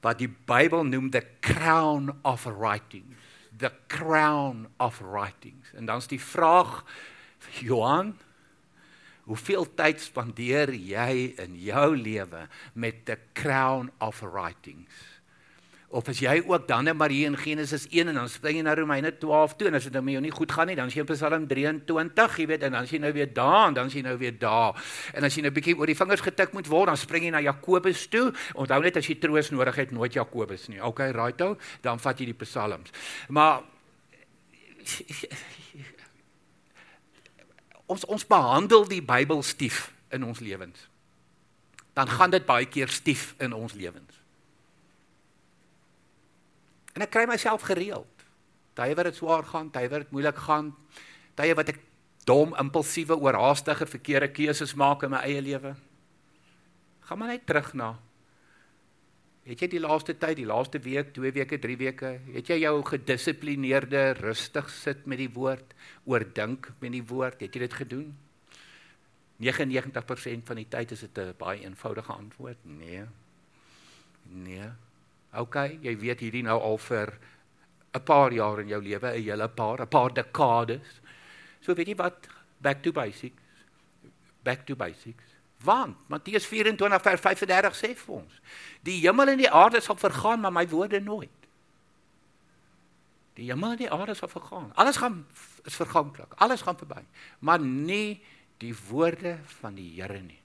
Wat 0.03 0.19
die 0.19 0.27
Bybel 0.27 0.83
noem 0.87 1.11
the 1.13 1.23
crown 1.45 2.11
of 2.27 2.43
writings, 2.49 3.15
the 3.59 3.71
crown 3.87 4.65
of 4.83 4.99
writings. 5.05 5.71
En 5.77 5.87
dan's 5.87 6.09
die 6.11 6.19
vraag 6.19 6.81
Johan, 7.61 8.15
Hoeveel 9.23 9.67
tyd 9.77 10.01
spandeer 10.03 10.73
jy 10.75 11.33
in 11.39 11.55
jou 11.63 11.89
lewe 11.95 12.47
met 12.75 13.05
the 13.07 13.17
crown 13.37 13.91
of 14.03 14.19
writings? 14.21 15.13
Of 15.93 16.07
as 16.09 16.17
jy 16.23 16.39
ook 16.41 16.65
dan 16.67 16.87
net 16.89 16.97
maar 16.97 17.13
hier 17.13 17.29
in 17.29 17.37
Genesis 17.37 17.85
1 17.91 18.09
en 18.09 18.17
dan 18.17 18.29
spring 18.31 18.57
jy 18.57 18.63
na 18.65 18.73
Romeine 18.73 19.11
12 19.21 19.53
toe 19.59 19.67
en 19.69 19.77
as 19.77 19.85
dit 19.85 19.93
nou 19.93 20.01
met 20.01 20.15
jou 20.15 20.23
nie 20.25 20.33
goed 20.33 20.51
gaan 20.51 20.67
nie, 20.71 20.75
dan 20.75 20.89
is 20.89 20.95
jy 20.97 21.03
op 21.05 21.11
Psalm 21.13 21.45
23, 21.47 22.37
jy 22.41 22.47
weet, 22.49 22.65
en 22.65 22.73
dan 22.73 22.87
is 22.87 22.93
jy 22.95 22.99
nou 23.03 23.11
weer 23.13 23.29
daar 23.29 23.67
en 23.67 23.77
dan 23.77 23.91
is 23.91 23.97
jy 23.99 24.01
nou 24.07 24.15
weer 24.17 24.33
daar. 24.41 24.79
En 25.13 25.29
as 25.29 25.37
jy 25.37 25.43
nou 25.45 25.53
bietjie 25.53 25.75
oor 25.77 25.91
die 25.91 25.97
vingers 25.99 26.25
getik 26.25 26.55
moet 26.57 26.71
word, 26.71 26.89
dan 26.89 26.97
spring 26.97 27.27
jy 27.29 27.33
na 27.35 27.43
Jakobus 27.45 28.07
toe. 28.09 28.31
Onthou 28.57 28.81
net 28.81 28.97
as 28.97 29.07
jy 29.11 29.19
troos 29.21 29.53
nodig 29.53 29.77
het, 29.83 29.93
nooit 29.93 30.17
Jakobus 30.17 30.65
nie. 30.73 30.81
Okay, 30.81 31.13
right 31.13 31.45
ou, 31.45 31.53
dan 31.85 32.01
vat 32.01 32.17
jy 32.17 32.31
die 32.31 32.39
Psalms. 32.41 32.89
Maar 33.29 33.61
ons 37.85 38.05
ons 38.05 38.25
behandel 38.27 38.87
die 38.87 39.01
Bybel 39.03 39.43
stief 39.43 39.91
in 40.13 40.23
ons 40.23 40.39
lewens. 40.39 40.87
Dan 41.93 42.09
gaan 42.09 42.33
dit 42.33 42.45
baie 42.45 42.65
keer 42.65 42.89
stief 42.89 43.33
in 43.43 43.53
ons 43.53 43.73
lewens. 43.77 44.21
En 46.93 47.05
ek 47.05 47.11
kry 47.13 47.25
myself 47.29 47.65
gereeld. 47.65 48.09
Tye 48.77 48.95
wat 48.97 49.09
dit 49.09 49.17
swaar 49.17 49.45
gaan, 49.45 49.69
tye 49.73 49.89
wat 49.89 50.05
dit 50.05 50.13
moeilik 50.13 50.39
gaan, 50.47 50.71
tye 51.37 51.53
wat 51.57 51.73
ek 51.73 51.81
dom, 52.25 52.55
impulsiewe, 52.57 53.17
oorhaastige 53.19 53.85
verkeerde 53.89 54.31
keuses 54.33 54.73
maak 54.79 55.03
in 55.05 55.13
my 55.13 55.21
eie 55.27 55.41
lewe. 55.43 55.75
Gaan 57.03 57.19
maar 57.19 57.33
net 57.35 57.45
terug 57.45 57.73
na 57.77 57.93
Het 59.43 59.59
jy 59.59 59.67
die 59.73 59.81
laaste 59.83 60.13
tyd, 60.15 60.37
die 60.39 60.47
laaste 60.47 60.79
week, 60.79 61.11
2 61.13 61.31
weke, 61.35 61.57
3 61.59 61.75
weke, 61.77 62.11
het 62.31 62.47
jy 62.47 62.61
jou 62.61 62.77
gedissiplineerde 62.87 64.13
rustig 64.21 64.69
sit 64.71 65.03
met 65.05 65.19
die 65.19 65.31
woord, 65.35 65.73
oordink 66.07 66.71
met 66.79 66.93
die 66.95 67.03
woord, 67.03 67.41
het 67.43 67.55
jy 67.55 67.65
dit 67.65 67.75
gedoen? 67.81 68.13
99% 69.43 70.47
van 70.47 70.61
die 70.61 70.69
tyd 70.69 70.91
is 70.95 71.03
dit 71.03 71.17
'n 71.17 71.35
baie 71.37 71.59
eenvoudige 71.59 72.13
antwoord. 72.13 72.57
Nee. 72.63 73.03
Nee. 74.23 74.69
OK, 75.33 75.55
jy 75.81 75.97
weet 75.97 76.19
hierdie 76.19 76.43
nou 76.43 76.59
al 76.61 76.77
vir 76.77 77.13
'n 77.93 78.03
paar 78.03 78.31
jaar 78.31 78.59
in 78.59 78.67
jou 78.67 78.81
lewe, 78.81 79.11
'n 79.11 79.23
hele 79.23 79.49
paar, 79.49 79.81
'n 79.81 79.87
paar 79.87 80.13
dekades. 80.13 81.01
So 81.61 81.73
weet 81.73 81.87
jy 81.87 81.95
wat? 81.95 82.27
Back 82.61 82.81
to 82.83 82.91
basics. 82.91 83.41
Back 84.43 84.65
to 84.65 84.75
basics. 84.75 85.32
Want 85.63 85.97
Matteus 86.11 86.45
24 86.45 87.01
vers 87.01 87.21
35 87.21 87.77
sê 87.79 87.93
vir 87.95 88.15
ons: 88.19 88.41
Die 88.83 88.99
hemel 89.05 89.33
en 89.33 89.41
die 89.41 89.49
aarde 89.51 89.81
sal 89.81 89.99
vergaan, 89.99 90.43
maar 90.43 90.53
my 90.53 90.65
woorde 90.67 90.99
nooit. 90.99 91.49
Die 93.39 93.49
hemel 93.49 93.73
en 93.73 93.81
die 93.81 93.91
aarde 93.91 94.15
sal 94.17 94.31
vergaan. 94.31 94.71
Alles 94.75 94.99
gaan 95.01 95.23
is 95.63 95.75
verganklik. 95.79 96.35
Alles 96.43 96.61
gaan 96.61 96.77
verby, 96.77 97.01
maar 97.39 97.59
nie 97.59 98.21
die 98.61 98.73
woorde 98.89 99.37
van 99.59 99.75
die 99.75 99.89
Here 99.95 100.21
nie. 100.21 100.39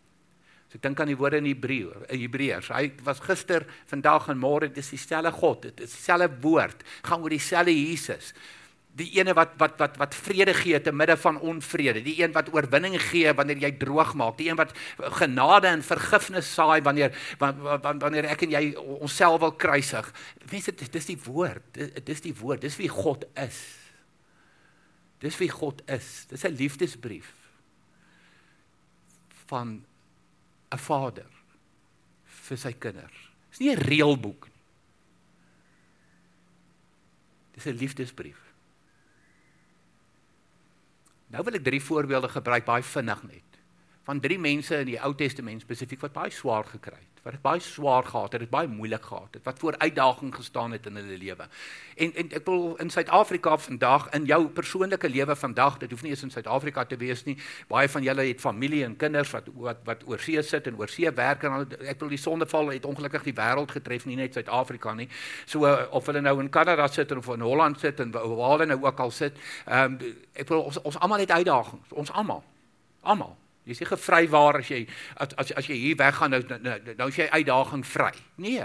So 0.69 0.77
ek 0.77 0.85
dink 0.85 1.01
aan 1.01 1.09
die 1.09 1.17
woorde 1.17 1.41
in 1.41 1.49
Hebreë, 1.49 2.05
Hebreërs. 2.13 2.69
Hy 2.77 2.91
was 3.07 3.23
gister, 3.25 3.65
vandag 3.89 4.29
en 4.29 4.41
môre, 4.41 4.69
dit 4.69 4.83
is 4.83 4.91
dieselfde 4.93 5.33
God, 5.33 5.63
dit 5.65 5.85
is 5.87 5.95
dieselfde 5.95 6.29
woord, 6.45 6.85
gaan 7.09 7.25
oor 7.25 7.33
dieselfde 7.33 7.73
Jesus. 7.73 8.35
Die 8.99 9.09
ene 9.19 9.35
wat 9.39 9.55
wat 9.61 9.79
wat 9.79 9.97
wat 10.01 10.15
vrede 10.17 10.55
gee 10.59 10.81
te 10.83 10.93
midde 10.93 11.17
van 11.21 11.39
onvrede, 11.39 12.03
die 12.03 12.17
een 12.19 12.33
wat 12.35 12.51
oorwinning 12.55 12.97
gee 12.99 13.33
wanneer 13.33 13.61
jy 13.63 13.73
droog 13.79 14.15
maak, 14.19 14.39
die 14.41 14.49
een 14.51 14.59
wat 14.59 14.75
genade 15.21 15.71
en 15.71 15.85
vergifnis 15.87 16.51
saai 16.55 16.81
wanneer 16.83 17.15
wanneer 17.39 18.31
ek 18.33 18.43
en 18.47 18.57
jy 18.57 18.63
onsself 18.99 19.41
wil 19.45 19.55
kruisig. 19.55 20.11
Mense, 20.51 20.75
dit 20.75 20.99
is 20.99 21.07
die 21.07 21.19
woord. 21.29 21.63
Dit 21.79 22.09
is 22.09 22.25
die 22.27 22.35
woord. 22.35 22.65
Dis 22.67 22.79
wie 22.81 22.91
God 22.91 23.27
is. 23.39 23.61
Dis 25.23 25.39
wie 25.39 25.51
God 25.51 25.83
is. 25.91 26.27
Dis 26.31 26.45
'n 26.45 26.59
liefdesbrief 26.59 27.35
van 29.47 29.85
'n 30.75 30.79
vader 30.79 31.31
vir 32.25 32.59
sy 32.59 32.73
kinders. 32.73 33.31
Dis 33.51 33.61
nie 33.61 33.71
'n 33.71 33.81
reëlboek 33.81 34.47
nie. 34.47 34.63
Dis 37.55 37.67
'n 37.67 37.79
liefdesbrief. 37.79 38.48
Nou 41.29 41.45
wil 41.45 41.59
ek 41.59 41.67
drie 41.67 41.83
voorbeelde 41.83 42.31
gebruik 42.33 42.65
baie 42.69 42.85
vinnig 42.85 43.23
net 43.29 43.48
van 44.09 44.21
drie 44.25 44.39
mense 44.41 44.81
in 44.81 44.89
die 44.95 45.01
Ou 45.05 45.13
Testament 45.15 45.61
spesifiek 45.67 46.01
wat 46.07 46.17
baie 46.17 46.33
swaar 46.33 46.65
gekry 46.65 46.97
het 46.97 47.19
wat 47.29 47.37
dit 47.37 47.43
baie 47.45 47.61
swaar 47.61 48.07
gehad 48.07 48.33
het, 48.33 48.41
dit 48.41 48.51
baie 48.51 48.69
moeilik 48.69 49.05
gehad 49.05 49.35
het, 49.37 49.45
wat 49.45 49.59
voor 49.59 49.75
uitdagings 49.79 50.37
gestaan 50.37 50.73
het 50.73 50.87
in 50.87 50.97
hulle 50.97 51.19
lewe. 51.19 51.49
En 51.97 52.15
en 52.15 52.31
ek 52.39 52.45
wil 52.47 52.77
in 52.81 52.91
Suid-Afrika 52.91 53.57
vandag 53.59 54.07
in 54.17 54.25
jou 54.25 54.39
persoonlike 54.49 55.09
lewe 55.09 55.37
vandag, 55.37 55.77
dit 55.83 55.91
hoef 55.91 56.03
nie 56.03 56.11
eens 56.15 56.23
in 56.23 56.31
Suid-Afrika 56.31 56.85
te 56.85 56.97
wees 56.97 57.25
nie. 57.27 57.37
Baie 57.69 57.89
van 57.89 58.03
julle 58.03 58.25
het 58.31 58.41
familie 58.41 58.85
en 58.85 58.97
kinders 58.97 59.33
wat 59.37 59.51
wat 59.55 59.83
wat 59.85 60.07
oorsee 60.07 60.43
sit 60.43 60.67
en 60.67 60.79
oorsee 60.79 61.13
werk 61.13 61.45
en 61.45 61.67
ek 61.81 62.01
wil 62.01 62.09
die 62.09 62.21
sondeval 62.21 62.73
het 62.73 62.87
ongelukkig 62.89 63.27
die 63.29 63.37
wêreld 63.37 63.75
getref, 63.77 64.07
nie 64.07 64.17
net 64.17 64.39
Suid-Afrika 64.39 64.95
nie. 64.95 65.09
So 65.47 65.67
of 65.91 66.07
hulle 66.07 66.23
nou 66.25 66.39
in 66.41 66.49
Kanada 66.51 66.89
sit 66.89 67.13
of 67.13 67.29
in 67.35 67.45
Holland 67.45 67.81
sit 67.81 68.01
en 68.01 68.15
waar 68.15 68.55
hulle 68.55 68.71
nou 68.73 68.81
ook 68.87 69.01
al 69.01 69.11
sit, 69.11 69.37
ehm 69.67 69.99
um, 69.99 70.17
ek 70.33 70.49
wil 70.49 70.65
ons 70.71 70.81
ons 70.83 70.99
almal 70.99 71.27
het 71.27 71.31
uitdagings, 71.35 71.93
ons 71.93 72.13
almal. 72.13 72.43
Almal. 73.03 73.37
Jy 73.69 73.75
is 73.77 73.83
nie 73.83 73.91
gevrywaar 73.91 74.63
as 74.63 74.69
jy 74.73 74.81
as 75.21 75.35
as, 75.37 75.53
as 75.61 75.67
jy 75.69 75.77
hier 75.77 75.97
weggaan 76.01 76.33
nou 76.33 76.41
nou, 76.49 76.59
nou 76.65 76.95
nou 76.97 77.09
jy 77.13 77.27
uitdaging 77.29 77.85
vry. 77.85 78.15
Nee. 78.41 78.65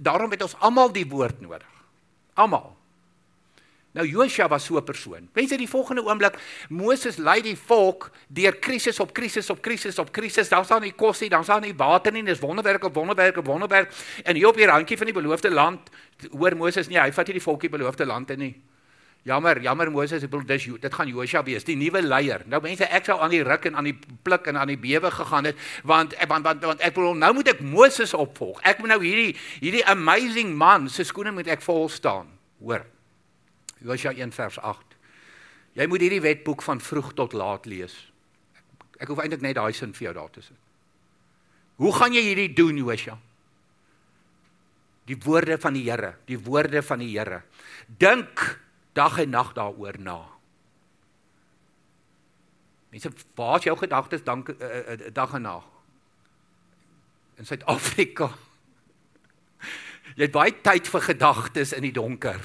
Daarom 0.00 0.32
het 0.32 0.42
ons 0.46 0.56
almal 0.64 0.88
die 0.94 1.04
woord 1.08 1.42
nodig. 1.44 1.68
Almal. 2.40 2.78
Nou 3.92 4.06
Josua 4.08 4.48
was 4.48 4.64
so 4.64 4.78
'n 4.78 4.84
persoon. 4.84 5.28
Mense 5.34 5.56
die 5.56 5.68
volgende 5.68 6.04
oomblik 6.04 6.38
Moses 6.68 7.16
lei 7.16 7.42
die 7.42 7.56
volk 7.56 8.10
deur 8.28 8.56
krisis 8.56 9.00
op 9.00 9.12
krisis 9.12 9.50
op 9.50 9.60
krisis 9.60 9.98
op 9.98 10.12
krisis. 10.12 10.48
Daar's 10.48 10.68
dan 10.68 10.82
nie 10.82 10.92
kos 10.92 11.20
nie, 11.20 11.28
daar's 11.28 11.46
dan 11.46 11.60
nie 11.62 11.74
water 11.74 12.12
nie. 12.12 12.22
Dis 12.22 12.40
wonderwerk 12.40 12.84
op 12.84 12.94
wonderwerk 12.94 13.36
op 13.36 13.46
wonderwerk. 13.46 13.92
En 14.24 14.34
hier 14.34 14.48
op 14.48 14.56
die 14.56 14.66
randjie 14.66 14.96
van 14.96 15.06
die 15.06 15.14
beloofde 15.14 15.50
land 15.50 15.90
hoor 16.30 16.56
Moses 16.56 16.88
nie, 16.88 16.98
hy 16.98 17.12
vat 17.12 17.26
nie 17.26 17.34
die 17.34 17.42
volkie 17.42 17.68
beloofde 17.68 18.06
land 18.06 18.30
in 18.30 18.38
nie. 18.38 18.62
Jammer, 19.28 19.58
jammer 19.60 19.90
Moses, 19.92 20.22
ek 20.24 20.30
bedoel 20.32 20.46
dis 20.48 20.66
dit 20.80 20.94
gaan 20.94 21.08
Josua 21.10 21.42
wees, 21.44 21.64
die 21.68 21.76
nuwe 21.76 22.00
leier. 22.00 22.46
Nou 22.48 22.62
mense, 22.64 22.86
ek 22.88 23.10
sou 23.10 23.18
aan 23.20 23.32
die 23.34 23.42
ruk 23.44 23.66
en 23.68 23.76
aan 23.76 23.88
die 23.90 23.96
pluk 24.24 24.46
en 24.48 24.56
aan 24.56 24.70
die 24.70 24.78
bewe 24.80 25.10
gegaan 25.12 25.50
het 25.50 25.58
want 25.84 26.14
want 26.30 26.46
want, 26.46 26.62
want 26.64 26.84
ek 26.84 26.94
bedoel 26.96 27.18
nou 27.20 27.34
moet 27.36 27.50
ek 27.52 27.60
Moses 27.60 28.14
opvolg. 28.16 28.62
Ek 28.64 28.80
moet 28.80 28.94
nou 28.94 29.00
hierdie 29.02 29.34
hierdie 29.60 29.82
amazing 29.84 30.54
man 30.56 30.88
se 30.88 31.04
skoene 31.04 31.34
moet 31.36 31.50
ek 31.52 31.60
vol 31.66 31.90
staan. 31.92 32.30
Hoor. 32.62 32.86
Josua 33.84 34.14
1 34.16 34.32
vers 34.32 34.56
8. 34.64 34.96
Jy 35.76 35.86
moet 35.92 36.04
hierdie 36.06 36.22
wetboek 36.24 36.64
van 36.64 36.80
vroeg 36.82 37.12
tot 37.18 37.36
laat 37.36 37.68
lees. 37.68 37.92
Ek, 38.56 38.86
ek 39.04 39.12
hoef 39.12 39.20
eintlik 39.22 39.44
net 39.44 39.58
daai 39.58 39.76
sin 39.76 39.92
vir 39.92 40.08
jou 40.08 40.14
daar 40.16 40.32
te 40.32 40.46
sit. 40.46 40.56
Hoe 41.78 41.92
gaan 41.94 42.16
jy 42.16 42.24
hierdie 42.30 42.48
doen, 42.56 42.80
Josua? 42.80 43.18
Die 45.08 45.20
woorde 45.24 45.60
van 45.60 45.76
die 45.76 45.84
Here, 45.84 46.14
die 46.28 46.40
woorde 46.48 46.80
van 46.84 47.04
die 47.04 47.12
Here. 47.12 47.42
Dink 48.00 48.48
dag 48.98 49.18
en 49.22 49.30
nag 49.30 49.52
daaroor 49.56 49.98
na. 50.02 50.18
Mense, 52.90 53.12
waar 53.38 53.58
is 53.58 53.68
jou 53.68 53.76
gedagtes 53.78 54.24
dan 54.24 54.44
uh, 54.48 54.78
uh, 54.92 55.10
dag 55.12 55.34
en 55.38 55.44
nag? 55.46 55.64
In 57.38 57.46
Suid-Afrika. 57.46 58.30
Jy 60.18 60.24
het 60.26 60.34
baie 60.34 60.54
tyd 60.64 60.88
vir 60.90 61.04
gedagtes 61.12 61.74
in 61.76 61.84
die 61.86 61.94
donker. 61.94 62.40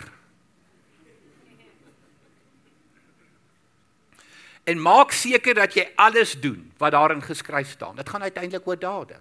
En 4.64 4.80
maak 4.80 5.12
seker 5.12 5.58
dat 5.58 5.74
jy 5.76 5.84
alles 6.00 6.38
doen 6.40 6.70
wat 6.80 6.94
daarin 6.96 7.24
geskryf 7.24 7.74
staan. 7.74 7.98
Dit 8.00 8.10
gaan 8.10 8.22
uiteindelik 8.22 8.68
oor 8.68 8.80
dade. 8.80 9.18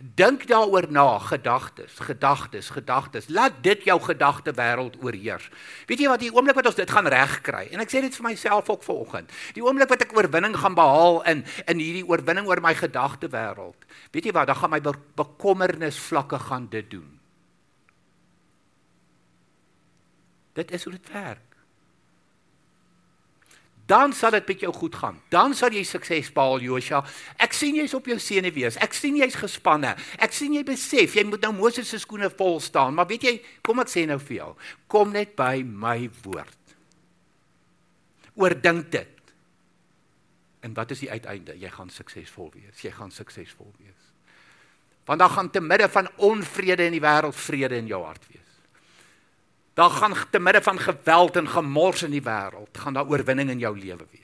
Dink 0.00 0.46
daaroor 0.48 0.86
na, 0.92 1.18
gedagtes, 1.18 1.98
gedagtes, 1.98 2.70
gedagtes. 2.70 3.28
Laat 3.28 3.62
dit 3.64 3.84
jou 3.88 3.96
gedagte 4.00 4.52
wêreld 4.52 4.98
oorheers. 5.02 5.48
Weet 5.88 6.04
jy 6.04 6.10
wat, 6.10 6.20
die 6.20 6.32
oomblik 6.34 6.58
wat 6.58 6.70
ons 6.72 6.78
dit 6.78 6.90
gaan 6.90 7.08
regkry. 7.08 7.66
En 7.72 7.80
ek 7.84 7.92
sê 7.92 8.02
dit 8.04 8.18
vir 8.18 8.28
myself 8.28 8.70
ook 8.70 8.84
vanoggend. 8.84 9.32
Die 9.56 9.64
oomblik 9.64 9.90
wat 9.92 10.04
ek 10.06 10.14
oorwinning 10.16 10.56
gaan 10.56 10.76
behaal 10.76 11.22
in 11.32 11.44
in 11.66 11.82
hierdie 11.82 12.06
oorwinning 12.06 12.48
oor 12.48 12.60
my 12.60 12.74
gedagte 12.76 13.30
wêreld. 13.32 13.88
Weet 14.12 14.28
jy 14.28 14.36
wat, 14.36 14.52
dan 14.52 14.60
gaan 14.60 14.74
my 14.76 14.80
bekommernis 15.16 15.98
vlakke 15.98 16.38
gaan 16.38 16.68
dit 16.70 16.90
doen. 16.90 17.10
Dit 20.56 20.70
is 20.72 20.84
hoe 20.84 20.92
dit 20.92 21.12
werk 21.12 21.55
dan 23.86 24.12
sal 24.12 24.34
dit 24.34 24.48
met 24.48 24.60
jou 24.66 24.72
goed 24.74 24.94
gaan. 24.98 25.18
Dan 25.30 25.54
sal 25.54 25.74
jy 25.74 25.84
sukses 25.86 26.32
behaal, 26.34 26.60
Josua. 26.64 27.04
Ek 27.38 27.54
sien 27.54 27.76
jy's 27.78 27.94
op 27.94 28.08
jou 28.10 28.18
senuwees. 28.18 28.78
Ek 28.82 28.94
sien 28.96 29.18
jy's 29.18 29.38
gespanne. 29.38 29.94
Ek 30.18 30.34
sien 30.34 30.54
jy 30.56 30.64
besef 30.66 31.14
jy 31.14 31.22
moet 31.28 31.46
nou 31.46 31.52
Moses 31.54 31.88
se 31.90 32.00
skoene 32.02 32.30
vol 32.34 32.58
staan. 32.60 32.96
Maar 32.98 33.06
weet 33.12 33.26
jy, 33.28 33.34
kom 33.62 33.82
ek 33.84 33.92
sê 33.92 34.06
nou 34.10 34.18
vir 34.22 34.40
jou, 34.40 34.48
kom 34.90 35.14
net 35.14 35.36
by 35.38 35.62
my 35.62 36.10
woord. 36.24 36.74
Oordink 38.36 38.90
dit. 38.92 39.12
En 40.66 40.74
wat 40.74 40.90
is 40.90 41.04
die 41.04 41.10
uiteinde? 41.12 41.54
Jy 41.54 41.70
gaan 41.70 41.92
suksesvol 41.94 42.50
wees. 42.56 42.82
Jy 42.82 42.90
gaan 42.96 43.14
suksesvol 43.14 43.70
wees. 43.78 44.10
Want 45.06 45.22
dan 45.22 45.30
gaan 45.30 45.50
te 45.54 45.62
midde 45.62 45.86
van 45.88 46.10
onvrede 46.26 46.88
in 46.90 46.96
die 46.96 47.04
wêreld 47.04 47.38
vrede 47.38 47.78
in 47.78 47.86
jou 47.86 48.02
hart 48.02 48.26
wees. 48.32 48.45
Daar 49.76 49.90
gaan 49.90 50.14
te 50.30 50.38
midde 50.38 50.62
van 50.62 50.78
geweld 50.80 51.36
en 51.36 51.48
gemors 51.48 52.02
in 52.02 52.14
die 52.14 52.22
wêreld, 52.24 52.78
gaan 52.80 52.94
daar 52.96 53.08
oorwinning 53.08 53.50
in 53.52 53.58
jou 53.58 53.78
lewe 53.78 54.06
wees. 54.10 54.22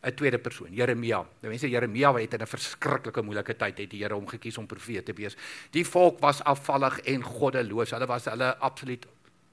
'n 0.00 0.14
tweede 0.14 0.38
persoon, 0.38 0.72
Jeremia. 0.72 1.16
Nou 1.40 1.50
mense 1.52 1.68
Jeremia 1.68 2.14
het 2.14 2.32
in 2.32 2.40
'n 2.40 2.46
verskriklike 2.46 3.22
moeilike 3.22 3.56
tyd 3.56 3.78
het 3.78 3.90
die 3.90 4.02
Here 4.02 4.14
hom 4.14 4.28
gekies 4.28 4.58
om 4.58 4.66
profeet 4.66 5.04
te 5.04 5.12
wees. 5.12 5.36
Die 5.70 5.86
volk 5.86 6.20
was 6.20 6.42
afvallig 6.44 7.00
en 7.00 7.22
goddeloos. 7.22 7.90
Hulle 7.90 8.06
was 8.06 8.24
hulle 8.24 8.56
absoluut 8.56 9.06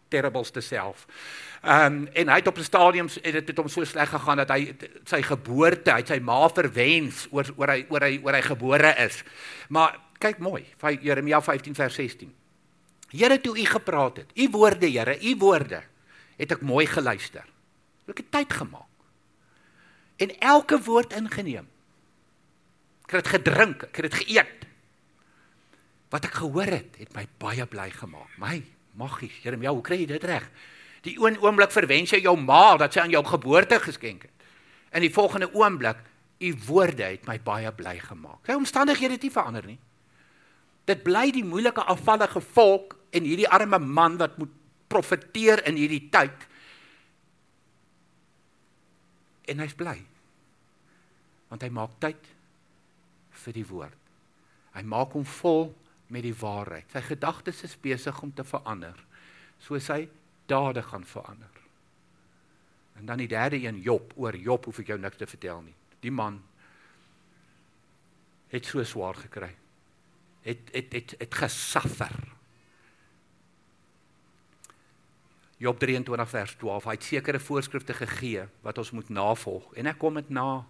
terribelste 0.08 0.62
self. 0.62 1.06
Ehm 1.62 1.86
um, 1.86 2.08
en 2.14 2.28
hy 2.28 2.36
het 2.36 2.48
op 2.48 2.58
'n 2.58 2.64
stadium 2.64 3.08
het 3.08 3.34
dit 3.34 3.48
het 3.48 3.58
hom 3.58 3.68
so 3.68 3.84
sleg 3.84 4.10
gegaan 4.10 4.38
dat 4.38 4.50
hy 4.50 4.76
sy 5.04 5.22
geboorte, 5.22 5.92
hy 5.92 5.98
het 5.98 6.08
sy 6.08 6.20
ma 6.20 6.50
verwens 6.50 7.28
oor 7.32 7.46
oor 7.58 7.70
hy 7.70 7.86
oor 7.90 8.02
hy 8.02 8.20
oor 8.24 8.34
hy 8.34 8.42
gebore 8.42 8.96
is. 8.98 9.24
Maar 9.70 10.00
kyk 10.20 10.38
mooi, 10.38 10.66
Jeremia 11.02 11.42
15 11.42 11.76
vers 11.76 11.96
16. 11.96 12.45
Here 13.14 13.38
toe 13.42 13.58
u 13.58 13.66
gepraat 13.66 14.18
het, 14.18 14.32
u 14.34 14.50
woorde 14.50 14.90
Here, 14.90 15.18
u 15.22 15.36
woorde 15.38 15.84
het 16.36 16.52
ek 16.52 16.62
mooi 16.62 16.86
geluister. 16.90 17.46
Ek 18.10 18.22
het 18.22 18.32
tyd 18.32 18.54
gemaak. 18.54 18.92
En 20.22 20.32
elke 20.40 20.80
woord 20.84 21.16
ingeneem. 21.16 21.68
Ek 23.06 23.18
het 23.20 23.34
gedrink, 23.36 23.88
ek 23.90 24.02
het 24.08 24.18
geëet. 24.22 24.66
Wat 26.14 26.26
ek 26.28 26.40
gehoor 26.40 26.70
het, 26.70 26.96
het 27.00 27.14
my 27.16 27.26
baie 27.42 27.66
bly 27.68 27.90
gemaak. 27.94 28.32
My 28.42 28.60
maggies, 28.96 29.36
Jeremia, 29.44 29.74
hoe 29.76 29.84
kry 29.84 30.00
jy 30.04 30.10
dit 30.16 30.28
reg? 30.28 30.46
Die 31.06 31.18
een 31.22 31.38
oomblik 31.44 31.74
verwens 31.74 32.14
jy 32.16 32.24
jou 32.24 32.34
ma 32.40 32.78
dat 32.82 32.96
sy 32.96 33.04
aan 33.04 33.14
jou 33.14 33.22
geboorte 33.26 33.80
geskenk 33.84 34.26
het. 34.26 34.46
In 34.96 35.04
die 35.04 35.14
volgende 35.14 35.52
oomblik, 35.54 36.00
u 36.40 36.54
woorde 36.66 37.04
het 37.04 37.28
my 37.28 37.38
baie 37.44 37.72
bly 37.76 37.98
gemaak. 38.00 38.42
Sy 38.48 38.56
omstandighede 38.58 39.18
het 39.18 39.28
nie 39.28 39.34
verander 39.34 39.68
nie. 39.68 39.78
Dit 40.86 41.02
bly 41.06 41.32
die 41.34 41.46
moeilike 41.46 41.84
afvallige 41.90 42.42
volk 42.54 42.96
en 43.16 43.26
hierdie 43.26 43.50
arme 43.50 43.80
man 43.80 44.20
wat 44.22 44.38
moet 44.38 44.52
profeteer 44.92 45.64
in 45.68 45.80
hierdie 45.80 46.04
tyd. 46.14 46.46
En 49.50 49.62
hy's 49.64 49.76
bly. 49.78 49.98
Want 51.50 51.66
hy 51.66 51.72
maak 51.74 51.98
tyd 52.04 52.30
vir 53.46 53.58
die 53.58 53.66
woord. 53.70 53.98
Hy 54.76 54.84
maak 54.86 55.16
hom 55.16 55.26
vol 55.40 55.70
met 56.14 56.26
die 56.26 56.36
waarheid. 56.38 56.88
Sy 56.94 57.02
gedagtes 57.06 57.64
is 57.66 57.78
besig 57.82 58.22
om 58.22 58.34
te 58.36 58.46
verander. 58.46 58.98
So 59.64 59.80
sy 59.82 60.06
dade 60.50 60.84
gaan 60.86 61.06
verander. 61.08 61.62
En 63.00 63.08
dan 63.10 63.20
die 63.20 63.32
derde 63.32 63.58
een 63.60 63.82
Job, 63.82 64.14
oor 64.16 64.36
Job 64.38 64.66
hoef 64.66 64.80
ek 64.84 64.94
jou 64.94 65.00
niks 65.00 65.20
te 65.20 65.28
vertel 65.28 65.64
nie. 65.66 65.76
Die 66.04 66.14
man 66.14 66.40
het 68.54 68.68
so 68.68 68.84
swaar 68.88 69.18
gekry. 69.20 69.52
Het 70.46 70.72
het 70.72 70.94
het 70.94 71.16
het 71.20 71.36
gesuffer. 71.42 72.16
Job 75.58 75.80
23 75.80 76.30
vers 76.30 76.56
12. 76.62 76.84
Hy 76.84 76.96
het 76.98 77.04
sekere 77.04 77.40
voorskrifte 77.40 77.96
gegee 77.96 78.46
wat 78.62 78.78
ons 78.78 78.92
moet 78.92 79.10
navolg 79.10 79.72
en 79.80 79.90
ek 79.90 79.98
kom 80.02 80.20
dit 80.20 80.30
na. 80.30 80.66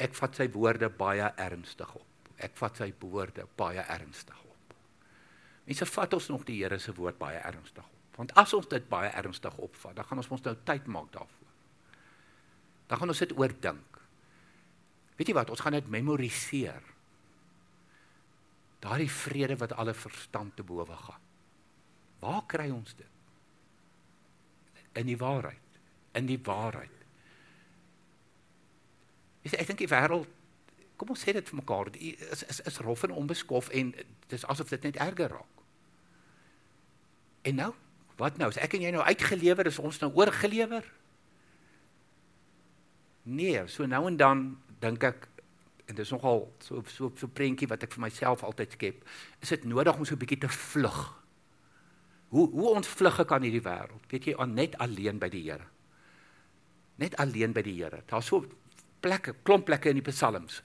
Ek 0.00 0.14
vat 0.16 0.38
sy 0.38 0.48
woorde 0.54 0.88
baie 0.88 1.28
ernstig 1.36 1.90
op. 1.98 2.30
Ek 2.42 2.54
vat 2.58 2.80
sy 2.80 2.88
woorde 3.02 3.44
baie 3.58 3.82
ernstig 3.92 4.38
op. 4.48 4.76
Mense 5.66 5.86
vat 5.86 6.14
ons 6.16 6.30
nog 6.32 6.46
die 6.48 6.62
Here 6.62 6.78
se 6.80 6.94
woord 6.96 7.18
baie 7.20 7.42
ernstig 7.42 7.84
op. 7.84 8.16
Want 8.16 8.34
as 8.40 8.52
ons 8.56 8.68
dit 8.68 8.88
baie 8.88 9.10
ernstig 9.16 9.54
opvat, 9.62 9.94
dan 9.96 10.06
gaan 10.08 10.20
ons 10.20 10.30
ons 10.36 10.44
nou 10.44 10.54
tyd 10.68 10.88
maak 10.90 11.12
daarvoor. 11.14 11.52
Dan 12.90 13.00
gaan 13.00 13.12
ons 13.14 13.22
dit 13.24 13.36
oordink. 13.38 14.00
Weet 15.16 15.30
jy 15.30 15.36
wat? 15.36 15.52
Ons 15.54 15.62
gaan 15.64 15.76
dit 15.76 15.88
memoriseer. 15.92 16.82
Daardie 18.82 19.10
vrede 19.10 19.56
wat 19.56 19.72
alle 19.78 19.94
verstand 19.94 20.56
te 20.58 20.66
bowe 20.66 20.96
gaan. 21.06 21.20
Waar 22.22 22.42
kry 22.50 22.70
ons 22.70 22.94
dit? 22.98 23.12
in 24.92 25.06
die 25.06 25.16
waarheid, 25.16 25.80
in 26.12 26.26
die 26.26 26.40
waarheid. 26.44 26.90
Is 29.42 29.56
ek 29.56 29.72
dink 29.72 29.82
die 29.82 29.90
wêreld 29.90 30.28
kom 31.00 31.10
ons 31.16 31.22
sê 31.24 31.32
dit 31.34 31.48
vir 31.50 31.58
mekaar, 31.58 31.88
is 31.98 32.44
is 32.46 32.60
is 32.68 32.76
rof 32.84 33.00
en 33.02 33.14
onbeskof 33.18 33.72
en 33.74 33.88
dis 34.30 34.44
asof 34.46 34.68
dit 34.70 34.84
net 34.86 35.00
erger 35.02 35.32
raak. 35.34 35.62
En 37.50 37.58
nou, 37.58 37.72
wat 38.20 38.38
nou? 38.38 38.52
Is 38.54 38.60
ek 38.62 38.76
en 38.78 38.84
jy 38.84 38.92
nou 38.94 39.02
uitgelewer, 39.02 39.66
is 39.66 39.80
ons 39.82 39.98
nou 39.98 40.12
oorgelewer? 40.14 40.86
Nee, 43.26 43.64
so 43.66 43.88
nou 43.90 44.04
en 44.12 44.20
dan 44.20 44.44
dink 44.84 45.02
ek 45.10 45.26
en 45.86 45.94
dis 45.94 46.10
nogal 46.10 46.46
so 46.60 46.82
so 46.86 47.12
so 47.16 47.26
prentjie 47.28 47.68
wat 47.68 47.82
ek 47.82 47.92
vir 47.92 48.06
myself 48.06 48.44
altyd 48.44 48.72
skep, 48.72 49.04
is 49.40 49.48
dit 49.48 49.64
nodig 49.64 49.96
om 49.96 50.04
so 50.04 50.14
'n 50.14 50.18
bietjie 50.18 50.40
te 50.40 50.48
vlug 50.48 51.22
Hoe 52.32 52.48
hoe 52.48 52.70
ontvlug 52.78 53.18
ek 53.26 53.32
aan 53.36 53.44
hierdie 53.44 53.64
wêreld? 53.64 54.04
Weet 54.08 54.30
jy, 54.30 54.34
net 54.48 54.76
alleen 54.80 55.18
by 55.20 55.28
die 55.32 55.42
Here. 55.44 55.66
Net 56.96 57.16
alleen 57.20 57.52
by 57.52 57.60
die 57.66 57.74
Here. 57.76 58.00
Daar's 58.08 58.30
so 58.32 58.46
plekke, 59.04 59.34
klomp 59.44 59.66
plekke 59.68 59.92
in 59.92 60.00
die 60.00 60.06
psalms. 60.06 60.62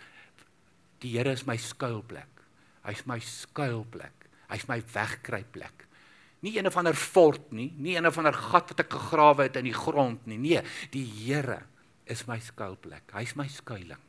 Die 1.03 1.11
Here 1.17 1.33
is 1.35 1.43
my 1.47 1.57
skuilplek. 1.59 2.45
Hy's 2.87 3.03
my 3.09 3.19
skuilplek. 3.19 4.29
Hy's 4.47 4.63
my 4.69 4.79
wegkruipplek. 4.93 5.83
Nie 6.45 6.55
een 6.55 6.69
of 6.69 6.77
ander 6.79 6.95
fort 6.95 7.51
nie, 7.51 7.73
nie 7.75 7.97
een 7.97 8.07
of 8.07 8.17
ander 8.21 8.35
gat 8.35 8.71
wat 8.71 8.85
ek 8.85 8.93
gegrawe 8.93 9.49
het 9.49 9.57
in 9.59 9.67
die 9.67 9.75
grond 9.75 10.23
nie. 10.29 10.37
Nee, 10.39 10.63
die 10.93 11.03
Here 11.03 11.65
is 12.07 12.23
my 12.29 12.39
skuilplek. 12.39 13.11
Hy's 13.17 13.35
my 13.35 13.49
skuilings. 13.51 14.03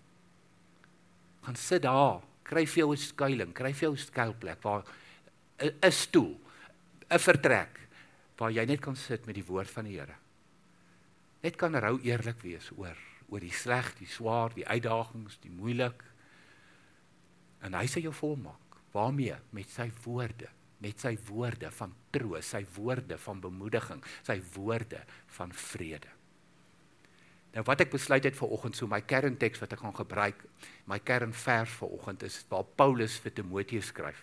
Gaan 1.48 1.56
sit 1.56 1.80
daar, 1.80 2.20
kry 2.44 2.66
vir 2.68 2.82
jou 2.82 2.92
'n 2.92 3.00
skuilings, 3.00 3.54
kry 3.56 3.72
vir 3.72 3.88
jou 3.88 3.94
'n 3.94 4.04
skuilplek 4.04 4.62
waar 4.62 4.84
'n 5.58 5.92
stoel 5.92 6.36
'n 7.08 7.18
vertrek 7.18 7.88
waar 8.36 8.52
jy 8.52 8.66
net 8.66 8.80
kan 8.80 8.94
sit 8.94 9.24
met 9.26 9.34
die 9.34 9.46
woord 9.46 9.70
van 9.70 9.84
die 9.84 9.96
Here. 9.96 10.14
Net 11.42 11.56
kan 11.56 11.74
rou 11.74 11.98
eerlik 12.02 12.42
wees 12.42 12.70
oor 12.76 12.96
oor 13.30 13.40
die 13.40 13.50
sleg, 13.50 13.96
die 13.98 14.06
swaar, 14.06 14.52
die 14.54 14.66
uitdagings, 14.66 15.38
die 15.40 15.50
moeilik. 15.50 16.04
En 17.62 17.72
hy 17.72 17.86
sê 17.86 18.02
jou 18.02 18.12
volmaak. 18.12 18.76
Waarmee? 18.92 19.36
Met 19.50 19.70
sy 19.70 19.90
woorde, 20.04 20.48
met 20.80 21.00
sy 21.00 21.16
woorde 21.28 21.70
van 21.70 21.94
troos, 22.10 22.44
sy 22.46 22.66
woorde 22.74 23.18
van 23.18 23.40
bemoediging, 23.40 24.04
sy 24.22 24.42
woorde 24.54 25.02
van 25.26 25.52
vrede. 25.52 26.17
Nou 27.58 27.64
wat 27.66 27.80
ek 27.82 27.90
besluit 27.90 28.22
het 28.22 28.36
vir 28.38 28.52
oggend 28.54 28.76
so 28.78 28.86
my 28.86 29.00
kernteks 29.02 29.58
wat 29.58 29.72
ek 29.74 29.80
gaan 29.82 29.96
gebruik, 29.96 30.44
my 30.86 31.00
kernvers 31.02 31.72
vir 31.80 31.94
oggend 31.96 32.22
is 32.22 32.36
waar 32.52 32.68
Paulus 32.78 33.16
vir 33.18 33.34
Timoteus 33.34 33.88
skryf. 33.90 34.20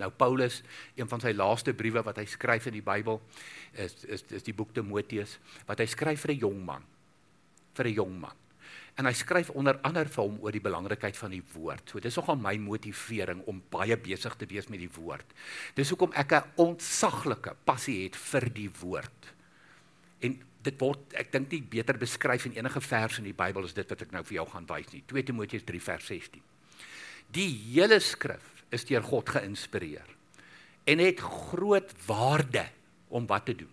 Nou 0.00 0.08
Paulus, 0.10 0.56
een 0.98 1.06
van 1.06 1.22
sy 1.22 1.30
laaste 1.36 1.70
briewe 1.78 2.02
wat 2.02 2.18
hy 2.18 2.24
skryf 2.26 2.66
in 2.66 2.80
die 2.80 2.82
Bybel 2.82 3.20
is 3.78 3.94
is 4.10 4.26
is 4.34 4.42
die 4.42 4.56
boek 4.58 4.74
Timoteus 4.74 5.36
wat 5.68 5.78
hy 5.78 5.86
skryf 5.86 6.26
vir 6.26 6.34
'n 6.34 6.42
jong 6.42 6.64
man. 6.66 6.82
vir 7.74 7.86
'n 7.86 7.94
jong 7.94 8.20
man. 8.20 8.36
En 8.98 9.06
hy 9.06 9.12
skryf 9.12 9.50
onder 9.50 9.78
andere 9.82 10.08
vir 10.08 10.24
hom 10.24 10.38
oor 10.42 10.52
die 10.52 10.60
belangrikheid 10.60 11.16
van 11.16 11.30
die 11.30 11.44
woord. 11.54 11.88
So 11.88 12.00
dis 12.00 12.16
nogal 12.16 12.36
my 12.36 12.56
motivering 12.58 13.42
om 13.46 13.62
baie 13.70 13.96
besig 13.96 14.34
te 14.36 14.46
wees 14.46 14.68
met 14.68 14.80
die 14.80 14.90
woord. 14.90 15.32
Dis 15.74 15.88
hoekom 15.88 16.12
ek 16.12 16.32
'n 16.32 16.50
ontsaglike 16.56 17.56
passie 17.64 18.02
het 18.04 18.16
vir 18.16 18.50
die 18.52 18.70
woord. 18.80 19.32
En 20.20 20.51
dit 20.62 20.78
word 20.80 21.16
ek 21.18 21.32
dink 21.34 21.50
nie 21.52 21.62
beter 21.72 21.98
beskryf 21.98 22.46
in 22.46 22.56
enige 22.56 22.80
vers 22.84 23.18
in 23.18 23.26
die 23.26 23.36
Bybel 23.36 23.66
as 23.66 23.74
dit 23.76 23.88
wat 23.88 24.04
ek 24.04 24.14
nou 24.14 24.22
vir 24.26 24.38
jou 24.40 24.46
gaan 24.52 24.68
wys 24.68 24.92
nie. 24.92 25.02
2 25.10 25.28
Timoteus 25.30 25.66
3 25.66 25.82
vers 25.82 26.08
16. 26.12 26.42
Die 27.32 27.50
hele 27.72 27.98
skrif 28.02 28.64
is 28.72 28.86
deur 28.88 29.04
God 29.04 29.34
geïnspireer 29.34 30.08
en 30.90 31.02
het 31.02 31.20
groot 31.22 31.92
waarde 32.06 32.66
om 33.12 33.26
wat 33.30 33.46
te 33.50 33.56
doen 33.58 33.70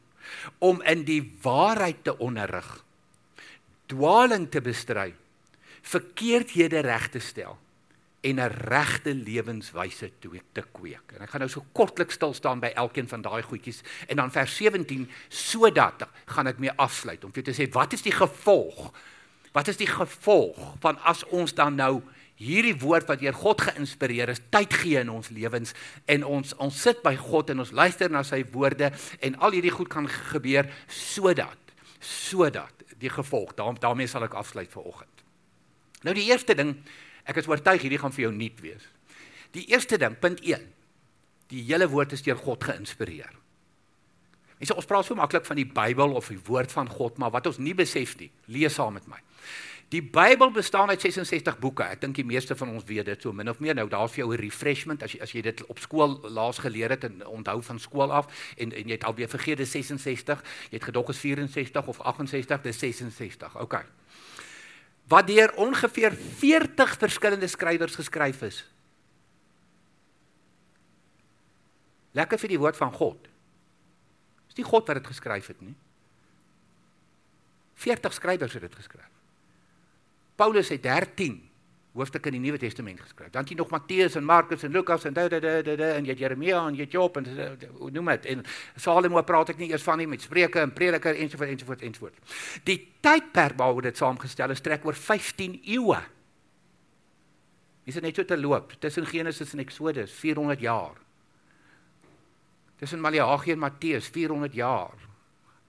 om 0.61 0.81
in 0.85 1.05
die 1.07 1.23
waarheid 1.41 2.03
te 2.05 2.13
onderrig 2.21 2.67
dwaling 3.89 4.45
te 4.51 4.61
bestry 4.61 5.13
verkeerdhede 5.81 6.83
reg 6.85 7.07
te 7.13 7.21
stel 7.23 7.57
en 8.21 8.35
'n 8.35 8.51
regte 8.67 9.13
lewenswyse 9.13 10.11
toe 10.19 10.41
te 10.51 10.63
kweek. 10.71 11.11
En 11.15 11.21
ek 11.21 11.29
gaan 11.29 11.39
nou 11.39 11.49
so 11.49 11.65
kortliks 11.71 12.13
stil 12.13 12.33
staan 12.33 12.59
by 12.59 12.71
elkeen 12.75 13.07
van 13.07 13.21
daai 13.21 13.41
goedjies 13.43 13.81
en 14.07 14.15
dan 14.15 14.31
vers 14.31 14.55
17 14.55 15.09
sodat 15.27 16.07
gaan 16.25 16.47
ek 16.47 16.59
mee 16.59 16.71
afsluit 16.75 17.23
om 17.23 17.31
vir 17.31 17.43
te 17.43 17.53
sê 17.53 17.69
wat 17.71 17.93
is 17.93 18.01
die 18.01 18.11
gevolg? 18.11 18.93
Wat 19.51 19.67
is 19.67 19.77
die 19.77 19.87
gevolg 19.87 20.75
van 20.79 20.97
as 21.03 21.23
ons 21.25 21.53
dan 21.53 21.75
nou 21.75 22.01
hierdie 22.35 22.77
woord 22.79 23.07
wat 23.07 23.19
deur 23.19 23.35
God 23.35 23.61
geïnspireer 23.61 24.29
is, 24.29 24.41
tyd 24.49 24.73
gee 24.73 24.99
in 24.99 25.09
ons 25.09 25.29
lewens 25.29 25.73
en 26.05 26.23
ons 26.23 26.55
ons 26.55 26.81
sit 26.81 27.01
by 27.03 27.15
God 27.15 27.49
en 27.49 27.59
ons 27.59 27.71
luister 27.71 28.11
na 28.11 28.23
sy 28.23 28.45
woorde 28.51 28.91
en 29.19 29.35
al 29.43 29.51
hierdie 29.57 29.73
goed 29.75 29.89
kan 29.91 30.07
gebeur 30.07 30.69
sodat 30.87 31.57
sodat 31.99 32.71
die 32.99 33.11
gevolg 33.11 33.55
daar, 33.55 33.75
daarmee 33.79 34.07
sal 34.07 34.23
ek 34.23 34.33
afsluit 34.39 34.71
vir 34.71 34.83
oggend. 34.87 35.23
Nou 36.03 36.13
die 36.15 36.29
eerste 36.31 36.55
ding, 36.55 36.77
ek 37.29 37.41
is 37.41 37.49
oortuig 37.49 37.85
hierdie 37.85 38.01
gaan 38.01 38.15
vir 38.15 38.27
jou 38.27 38.33
nuut 38.35 38.63
wees. 38.65 38.87
Die 39.55 39.67
eerste 39.71 39.97
ding, 40.01 40.17
punt 40.21 40.41
1. 40.45 40.65
Die 41.49 41.63
hele 41.69 41.87
woord 41.89 42.13
is 42.13 42.25
deur 42.25 42.37
God 42.37 42.63
geïnspireer. 42.67 43.31
Mense, 44.59 44.75
ons 44.75 44.87
praat 44.89 45.07
so 45.07 45.15
maklik 45.15 45.45
van 45.47 45.57
die 45.57 45.67
Bybel 45.67 46.13
of 46.19 46.27
die 46.29 46.41
woord 46.49 46.73
van 46.75 46.89
God, 46.91 47.17
maar 47.17 47.31
wat 47.31 47.47
ons 47.47 47.61
nie 47.63 47.73
besef 47.77 48.17
nie, 48.19 48.27
lees 48.51 48.75
saam 48.75 48.97
met 48.99 49.07
my. 49.07 49.21
Die 49.89 50.03
Bybel 50.05 50.51
bestaan 50.53 50.91
uit 50.91 51.01
66 51.01 51.55
boeke. 51.57 51.87
Ek 51.89 52.01
dink 52.03 52.19
die 52.19 52.25
meeste 52.27 52.53
van 52.55 52.69
ons 52.75 52.85
weet 52.85 53.07
dit 53.09 53.23
so 53.25 53.33
min 53.33 53.49
of 53.49 53.57
meer. 53.63 53.73
Nou 53.73 53.87
daar 53.89 54.09
vir 54.09 54.21
jou 54.21 54.33
'n 54.33 54.37
refreshment 54.37 55.03
as 55.03 55.13
jy 55.13 55.21
as 55.21 55.31
jy 55.31 55.41
dit 55.41 55.65
op 55.65 55.79
skool 55.79 56.19
laas 56.29 56.59
geleer 56.59 56.89
het 56.89 57.03
en 57.03 57.25
onthou 57.25 57.61
van 57.63 57.79
skool 57.79 58.11
af 58.11 58.27
en 58.57 58.71
en 58.71 58.85
jy 58.85 58.91
het 58.91 59.03
alweer 59.03 59.29
vergeet 59.29 59.57
dis 59.57 59.71
66. 59.71 60.43
Jy 60.69 60.77
het 60.77 60.83
gedog 60.83 61.09
is 61.09 61.17
64 61.17 61.87
of 61.87 61.99
68, 62.01 62.61
dis 62.61 62.79
66. 62.79 63.57
OK. 63.57 63.85
Wat 65.09 65.27
deur 65.27 65.53
ongeveer 65.57 66.13
40 66.13 66.97
verskillende 67.01 67.47
skrywers 67.49 67.97
geskryf 67.97 68.41
is. 68.45 68.61
Lekker 72.13 72.41
vir 72.41 72.53
die 72.53 72.59
woord 72.61 72.77
van 72.77 72.93
God. 72.93 73.29
Dis 74.49 74.59
nie 74.61 74.67
God 74.67 74.89
wat 74.89 74.99
dit 75.01 75.09
geskryf 75.09 75.49
het 75.49 75.61
nie. 75.65 75.75
40 77.79 78.13
skrywers 78.13 78.53
het 78.53 78.65
dit 78.67 78.75
geskryf. 78.75 79.09
Paulus 80.35 80.69
het 80.69 80.83
13 80.83 81.48
hoofstukke 81.99 82.31
in 82.31 82.37
die 82.37 82.43
Nuwe 82.47 82.59
Testament 82.61 83.01
geskryf. 83.03 83.31
Dan 83.33 83.43
het 83.43 83.51
jy 83.53 83.57
nog 83.59 83.71
Matteus 83.73 84.15
en 84.19 84.25
Markus 84.25 84.63
en 84.63 84.71
Lukas 84.75 85.05
en 85.05 85.13
da 85.13 85.27
da 85.29 85.39
da 85.39 85.61
da, 85.63 85.89
en 85.95 86.07
jy 86.07 86.15
het 86.15 86.23
Jeremia 86.23 86.61
en 86.67 86.77
jy 86.77 86.87
het 86.87 86.95
Job 86.95 87.17
en 87.19 87.27
noem 87.93 88.13
dit 88.15 88.29
en 88.33 88.43
Salomo 88.75 89.21
praat 89.27 89.53
ek 89.53 89.59
nie 89.61 89.71
eers 89.71 89.85
van 89.85 89.99
nie 90.01 90.07
met 90.09 90.23
Spreuke 90.23 90.61
en 90.63 90.73
Prediker 90.75 91.15
ensovoorts 91.15 91.53
ensovoorts 91.53 91.85
ensovoorts. 91.87 92.39
Die 92.67 92.79
tydperk 93.03 93.57
waaroor 93.59 93.89
dit 93.89 93.99
saamgestel 93.99 94.55
is 94.55 94.63
trek 94.65 94.87
oor 94.87 94.97
15 94.97 95.59
eeue. 95.63 95.99
Is 97.85 97.97
dit 97.97 98.05
net 98.05 98.15
so 98.15 98.25
te 98.25 98.37
loop 98.37 98.75
tussen 98.79 99.07
Genesis 99.09 99.53
en 99.53 99.63
Eksodus 99.63 100.13
400 100.13 100.61
jaar. 100.61 100.97
Tussen 102.79 103.01
Maleagi 103.01 103.51
en 103.51 103.59
Matteus 103.59 104.07
400 104.07 104.53
jaar. 104.55 104.95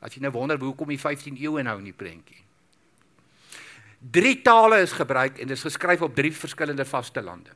As 0.01 0.14
jy 0.14 0.23
nou 0.23 0.33
wonder 0.33 0.61
hoekom 0.61 0.93
die 0.93 1.01
15 1.01 1.37
eeue 1.40 1.64
nou 1.66 1.79
in 1.81 1.90
die 1.90 1.97
prentjie. 1.97 2.45
Drie 4.01 4.41
tale 4.41 4.81
is 4.81 4.95
gebruik 4.97 5.39
en 5.39 5.51
dit 5.51 5.57
is 5.57 5.67
geskryf 5.69 6.01
op 6.01 6.15
drie 6.17 6.33
verskillende 6.33 6.85
vaste 6.89 7.21
lande. 7.23 7.53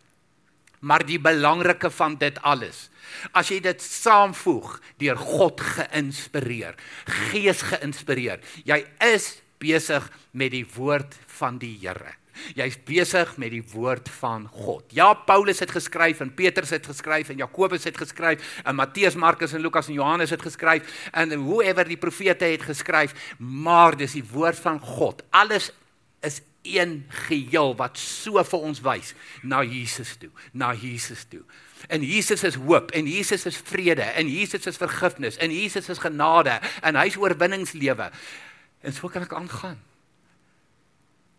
Maar 0.85 1.07
die 1.09 1.21
belangrike 1.21 1.89
van 1.91 2.19
dit 2.21 2.37
alles, 2.45 2.91
as 3.33 3.49
jy 3.49 3.63
dit 3.65 3.81
saamvoeg 3.81 4.75
deur 5.01 5.17
God 5.17 5.63
geïnspireer, 5.65 6.77
Gees 7.31 7.63
geïnspireer, 7.65 8.45
jy 8.69 8.83
is 9.09 9.31
besig 9.63 10.11
met 10.37 10.53
die 10.53 10.67
woord 10.75 11.17
van 11.39 11.57
die 11.63 11.79
Here. 11.81 12.13
Jy's 12.59 12.75
besig 12.85 13.37
met 13.39 13.53
die 13.55 13.63
woord 13.73 14.09
van 14.19 14.49
God. 14.51 14.91
Ja, 14.93 15.13
Paulus 15.15 15.63
het 15.63 15.71
geskryf 15.71 16.21
en 16.21 16.33
Petrus 16.35 16.75
het 16.75 16.87
geskryf 16.91 17.31
en 17.31 17.39
Jakobus 17.39 17.87
het 17.87 17.97
geskryf 17.99 18.59
en 18.65 18.75
Matteus, 18.75 19.15
Markus 19.15 19.55
en 19.55 19.63
Lukas 19.63 19.89
en 19.89 19.95
Johannes 19.95 20.35
het 20.35 20.43
geskryf 20.43 21.09
en 21.13 21.33
whoever 21.47 21.87
die 21.89 21.97
profete 22.01 22.51
het 22.51 22.67
geskryf, 22.67 23.15
maar 23.39 23.97
dis 23.97 24.19
die 24.19 24.27
woord 24.35 24.59
van 24.59 24.81
God. 24.83 25.23
Alles 25.31 25.71
een 26.65 27.05
geheel 27.29 27.75
wat 27.77 27.99
so 28.01 28.43
vir 28.43 28.65
ons 28.67 28.81
wys 28.85 29.13
na 29.43 29.63
Jesus 29.63 30.17
toe, 30.21 30.31
na 30.53 30.73
Jesus 30.75 31.27
toe. 31.29 31.43
En 31.89 32.03
Jesus 32.03 32.45
is 32.45 32.57
hoop 32.57 32.91
en 32.97 33.07
Jesus 33.07 33.47
is 33.47 33.61
vrede 33.61 34.07
en 34.17 34.29
Jesus 34.29 34.67
is 34.67 34.81
vergifnis 34.81 35.37
en 35.37 35.53
Jesus 35.53 35.89
is 35.93 36.01
genade 36.01 36.59
en 36.83 36.97
hy's 36.97 37.19
oorwinningslewe. 37.21 38.11
En 38.81 38.93
so 38.93 39.09
kan 39.13 39.25
ek 39.25 39.37
aangaan. 39.37 39.81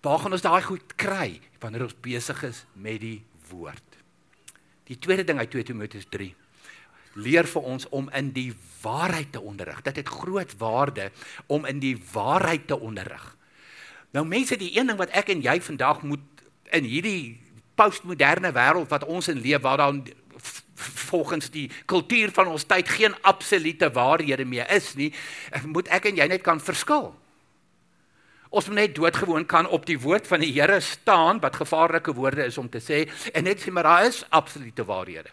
Waar 0.05 0.21
gaan 0.21 0.38
ons 0.38 0.45
daai 0.45 0.61
goed 0.61 0.95
kry 1.01 1.39
wanneer 1.59 1.88
ons 1.88 1.97
besig 2.01 2.43
is 2.45 2.65
met 2.77 3.01
die 3.01 3.23
woord? 3.49 3.99
Die 4.85 4.99
tweede 5.01 5.25
ding 5.25 5.41
uit 5.41 5.49
2 5.49 5.71
Timoteus 5.73 6.05
3 6.13 6.29
leer 7.15 7.47
vir 7.47 7.63
ons 7.63 7.88
om 7.95 8.09
in 8.13 8.29
die 8.35 8.51
waarheid 8.83 9.31
te 9.33 9.41
onderrig. 9.41 9.81
Dit 9.88 10.01
het 10.01 10.11
groot 10.11 10.51
waarde 10.59 11.09
om 11.47 11.65
in 11.65 11.79
die 11.79 11.95
waarheid 12.11 12.67
te 12.67 12.77
onderrig. 12.79 13.23
Nou 14.15 14.23
mense, 14.23 14.56
die 14.56 14.71
een 14.78 14.88
ding 14.88 14.99
wat 14.99 15.12
ek 15.12 15.34
en 15.34 15.43
jy 15.43 15.58
vandag 15.60 16.04
moet 16.08 16.43
in 16.75 16.88
hierdie 16.88 17.36
postmoderne 17.75 18.54
wêreld 18.56 18.88
wat 18.91 19.04
ons 19.12 19.28
in 19.28 19.41
leef 19.43 19.63
waar 19.65 19.82
daar 19.82 19.97
volgens 21.10 21.49
die 21.51 21.67
kultuur 21.88 22.32
van 22.36 22.47
ons 22.51 22.65
tyd 22.67 22.89
geen 22.89 23.15
absolute 23.28 23.89
waarhede 23.95 24.45
meer 24.47 24.69
is 24.71 24.93
nie, 24.95 25.12
moet 25.67 25.91
ek 25.93 26.10
en 26.12 26.19
jy 26.19 26.28
net 26.32 26.43
kan 26.43 26.60
verskil. 26.63 27.12
Ons 28.56 28.69
moet 28.71 28.80
net 28.80 28.95
doodgewoon 28.95 29.43
kan 29.51 29.67
op 29.67 29.84
die 29.88 29.97
woord 29.99 30.28
van 30.28 30.43
die 30.43 30.54
Here 30.56 30.80
staan 30.84 31.41
wat 31.43 31.60
gevaarlike 31.60 32.13
woorde 32.15 32.45
is 32.47 32.60
om 32.62 32.69
te 32.71 32.80
sê 32.80 33.04
en 33.34 33.43
net 33.43 33.60
sê 33.60 33.73
maar 33.73 33.88
daar 33.88 34.08
is 34.08 34.23
absolute 34.30 34.86
waarhede. 34.88 35.32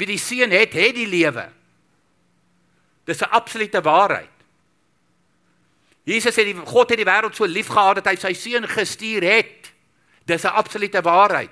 Wie 0.00 0.08
die 0.10 0.18
seun 0.18 0.50
het, 0.50 0.74
het 0.74 0.96
die 0.96 1.06
lewe. 1.06 1.50
Dis 3.06 3.22
'n 3.22 3.30
absolute 3.30 3.82
waarheid. 3.82 4.39
Jesus 6.10 6.34
sê 6.34 6.44
die 6.48 6.56
God 6.56 6.90
het 6.90 6.98
die 6.98 7.06
wêreld 7.06 7.36
so 7.38 7.46
lief 7.46 7.70
gehad 7.70 8.00
dat 8.00 8.10
hy 8.10 8.16
sy 8.18 8.32
seun 8.34 8.66
gestuur 8.68 9.22
het. 9.22 9.70
Dis 10.26 10.44
'n 10.44 10.56
absolute 10.58 11.02
waarheid. 11.02 11.50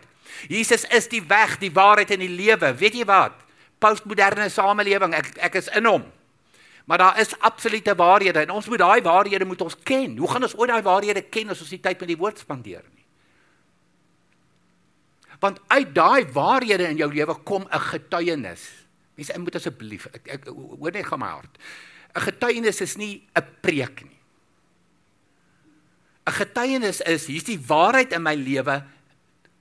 Jesus 0.48 0.84
is 0.84 1.08
die 1.08 1.22
weg, 1.22 1.58
die 1.58 1.72
waarheid 1.72 2.10
en 2.10 2.22
die 2.22 2.28
lewe. 2.28 2.74
Weet 2.74 2.94
jy 2.94 3.04
wat? 3.04 3.34
Postmoderne 3.78 4.48
samelewing, 4.48 5.14
ek 5.14 5.36
ek 5.38 5.54
is 5.54 5.68
in 5.68 5.84
hom. 5.84 6.04
Maar 6.86 6.98
daar 6.98 7.20
is 7.20 7.38
absolute 7.38 7.94
waarhede 7.94 8.40
en 8.40 8.50
ons 8.50 8.68
moet 8.68 8.78
daai 8.78 9.02
waarhede 9.02 9.44
moet 9.44 9.60
ons 9.60 9.76
ken. 9.82 10.16
Hoe 10.16 10.30
gaan 10.30 10.42
ons 10.42 10.56
ooit 10.56 10.70
daai 10.70 10.82
waarhede 10.82 11.22
ken 11.22 11.50
as 11.50 11.60
ons 11.60 11.70
nie 11.70 11.80
tyd 11.80 12.00
met 12.00 12.08
die 12.08 12.16
woord 12.16 12.38
spandeer 12.38 12.82
nie? 12.94 13.04
Want 15.40 15.60
uit 15.66 15.94
daai 15.94 16.26
waarhede 16.32 16.88
in 16.88 16.96
jou 16.96 17.12
lewe 17.14 17.34
kom 17.44 17.68
'n 17.70 17.80
getuienis. 17.80 18.62
Mense, 19.14 19.32
ek 19.32 19.38
moet 19.38 19.54
asseblief 19.54 20.06
ek, 20.06 20.28
ek 20.28 20.46
hoor 20.46 20.90
net 20.90 21.06
gaan 21.06 21.18
my 21.18 21.26
hart. 21.26 21.58
'n 22.16 22.20
Getuienis 22.20 22.80
is 22.80 22.96
nie 22.96 23.22
'n 23.36 23.46
preek 23.60 24.02
nie. 24.04 24.17
'n 26.28 26.36
getuienis 26.36 27.00
is 27.00 27.26
hier's 27.26 27.48
die 27.48 27.60
waarheid 27.66 28.12
in 28.12 28.22
my 28.22 28.34
lewe 28.34 28.82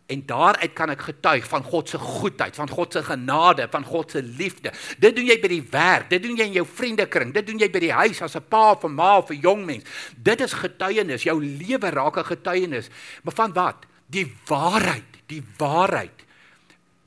en 0.08 0.24
daaruit 0.26 0.74
kan 0.76 0.92
ek 0.94 1.02
getuig 1.10 1.48
van 1.48 1.64
God 1.68 1.90
se 1.92 2.00
goedheid, 2.00 2.56
van 2.56 2.70
God 2.72 2.96
se 2.96 3.04
genade, 3.04 3.68
van 3.72 3.84
God 3.84 4.12
se 4.12 4.24
liefde. 4.24 4.72
Dit 5.00 5.16
doen 5.16 5.28
jy 5.28 5.36
by 5.44 5.52
die 5.52 5.66
werk, 5.72 6.10
dit 6.10 6.24
doen 6.24 6.38
jy 6.40 6.48
in 6.48 6.56
jou 6.62 6.66
vriendekring, 6.68 7.34
dit 7.36 7.48
doen 7.48 7.60
jy 7.60 7.68
by 7.72 7.82
die 7.84 7.92
huis 7.92 8.22
as 8.24 8.36
'n 8.36 8.48
pa 8.48 8.72
of 8.72 8.86
'n 8.86 8.96
ma 8.96 9.18
of 9.18 9.30
'n 9.32 9.42
jong 9.42 9.66
mens. 9.66 9.84
Dit 10.16 10.42
is 10.42 10.54
getuienis, 10.54 11.24
jou 11.24 11.44
lewe 11.44 11.90
raak 11.90 12.18
'n 12.18 12.24
getuienis. 12.24 12.90
Maar 13.24 13.34
van 13.34 13.54
wat? 13.54 13.86
Die 14.08 14.36
waarheid, 14.48 15.12
die 15.28 15.44
waarheid. 15.58 16.24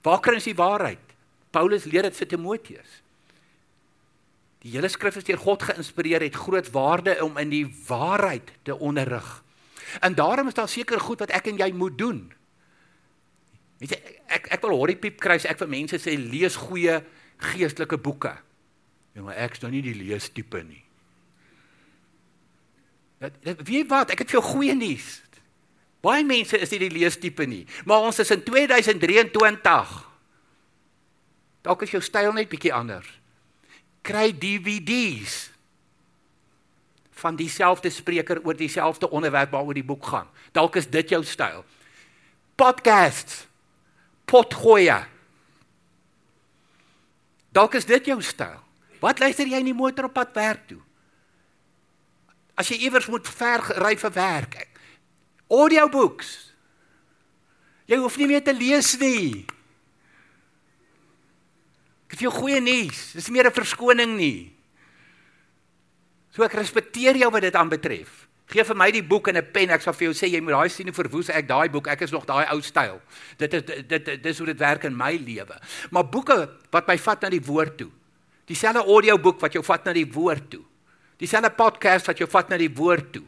Waar 0.02 0.20
kry 0.20 0.34
ons 0.34 0.44
die 0.44 0.54
waarheid? 0.54 0.98
Paulus 1.50 1.84
leer 1.84 2.02
dit 2.02 2.16
vir 2.16 2.26
Timoteus. 2.26 3.02
Die 4.60 4.72
hele 4.72 4.88
skrif 4.88 5.16
is 5.16 5.24
deur 5.24 5.38
God 5.38 5.62
geïnspireer, 5.62 6.20
het 6.20 6.34
groot 6.34 6.70
waarde 6.70 7.24
om 7.24 7.38
in 7.38 7.48
die 7.48 7.66
waarheid 7.88 8.52
te 8.62 8.78
onderrig. 8.78 9.42
En 10.00 10.14
daarom 10.14 10.48
is 10.48 10.54
daar 10.54 10.68
seker 10.68 11.00
goed 11.00 11.18
wat 11.18 11.32
ek 11.34 11.50
en 11.50 11.58
jy 11.58 11.72
moet 11.72 11.98
doen. 11.98 12.20
Weet 13.80 13.96
jy, 13.96 14.00
ek 14.36 14.50
ek 14.54 14.62
wil 14.66 14.76
horrie 14.76 14.98
piep 15.00 15.18
kry 15.22 15.38
as 15.40 15.48
ek 15.48 15.62
vir 15.62 15.72
mense 15.72 15.98
sê 16.02 16.14
lees 16.20 16.58
goeie 16.68 17.00
geestelike 17.50 17.98
boeke. 17.98 18.34
Ja, 19.16 19.24
maar 19.24 19.38
ek 19.40 19.56
is 19.56 19.64
nou 19.64 19.72
nie 19.72 19.82
die 19.84 19.96
leestipe 19.96 20.62
nie. 20.62 20.82
Dat 23.20 23.64
wie 23.68 23.82
wat, 23.88 24.12
ek 24.12 24.22
het 24.22 24.30
vir 24.32 24.40
jou 24.40 24.46
goeie 24.46 24.76
nuus. 24.76 25.18
Baie 26.04 26.24
mense 26.24 26.56
is 26.56 26.70
nie 26.72 26.80
die 26.86 26.94
leestipe 26.94 27.44
nie, 27.48 27.64
maar 27.84 28.06
ons 28.08 28.20
is 28.22 28.30
in 28.32 28.44
2023. 28.46 29.96
Dalk 31.66 31.82
is 31.84 31.92
jou 31.92 32.00
styl 32.04 32.32
net 32.32 32.48
bietjie 32.48 32.72
anders. 32.72 33.08
Kry 34.06 34.30
DVD's 34.32 35.50
van 37.20 37.36
dieselfde 37.36 37.90
spreker 37.92 38.40
oor 38.44 38.56
dieselfde 38.56 39.10
onderwerp 39.10 39.52
waaroor 39.54 39.76
die 39.76 39.86
boek 39.86 40.06
gaan. 40.12 40.28
Dalk 40.56 40.76
is 40.80 40.88
dit 40.90 41.12
jou 41.12 41.22
styl. 41.24 41.64
Podcasts. 42.56 43.46
Potgoeie. 44.24 44.98
Dalk 47.52 47.74
is 47.74 47.88
dit 47.88 48.12
jou 48.12 48.20
styl. 48.22 48.58
Wat 49.00 49.18
luister 49.18 49.48
jy 49.48 49.60
in 49.62 49.72
die 49.72 49.76
motor 49.76 50.08
op 50.10 50.14
pad 50.14 50.34
werk 50.36 50.66
toe? 50.68 50.80
As 52.54 52.68
jy 52.68 52.82
iewers 52.84 53.08
moet 53.08 53.28
ver 53.28 53.64
ry 53.80 53.94
vir 53.98 54.12
werk. 54.14 54.58
Audiobooks. 55.50 56.50
Jy 57.90 57.98
hoef 57.98 58.20
nie 58.20 58.28
meer 58.30 58.44
te 58.44 58.54
lees 58.54 58.92
nie. 59.00 59.46
Ek 62.06 62.14
het 62.14 62.24
jou 62.26 62.32
goeie 62.34 62.60
nuus. 62.62 63.12
Dis 63.16 63.26
nie 63.28 63.38
meer 63.38 63.50
'n 63.50 63.56
verskoning 63.56 64.16
nie. 64.16 64.59
So 66.30 66.46
ek 66.46 66.54
respekteer 66.58 67.18
jou 67.18 67.30
wat 67.30 67.42
dit 67.42 67.54
aanbetref. 67.54 68.26
Geef 68.50 68.66
vir 68.72 68.78
my 68.78 68.88
die 68.90 69.02
boek 69.06 69.28
en 69.28 69.36
'n 69.36 69.52
pen, 69.52 69.70
ek 69.70 69.82
sal 69.82 69.92
vir 69.92 70.10
jou 70.10 70.14
sê 70.14 70.26
jy 70.26 70.40
moet 70.40 70.54
daai 70.54 70.68
sien 70.68 70.92
verwoes 70.92 71.28
ek 71.30 71.46
daai 71.46 71.68
boek. 71.70 71.86
Ek 71.86 72.02
is 72.02 72.10
nog 72.10 72.26
daai 72.26 72.46
ou 72.50 72.60
styl. 72.60 73.00
Dit 73.38 73.54
is 73.54 73.62
dit, 73.62 73.88
dit 73.88 74.22
dis 74.22 74.38
hoe 74.38 74.46
dit 74.46 74.58
werk 74.58 74.84
in 74.84 74.96
my 74.96 75.16
lewe. 75.16 75.60
Maar 75.90 76.04
boeke 76.04 76.50
wat 76.70 76.86
my 76.88 76.98
vat 76.98 77.22
na 77.22 77.28
die 77.28 77.42
woord 77.42 77.78
toe. 77.78 77.90
Dieselfde 78.46 78.84
audioboek 78.84 79.40
wat 79.40 79.52
jou 79.52 79.62
vat 79.62 79.84
na 79.84 79.92
die 79.92 80.12
woord 80.12 80.50
toe. 80.50 80.64
Dieselfde 81.18 81.50
podcast 81.50 82.06
wat 82.06 82.18
jou 82.18 82.28
vat 82.28 82.48
na 82.48 82.56
die 82.56 82.74
woord 82.74 83.12
toe. 83.12 83.26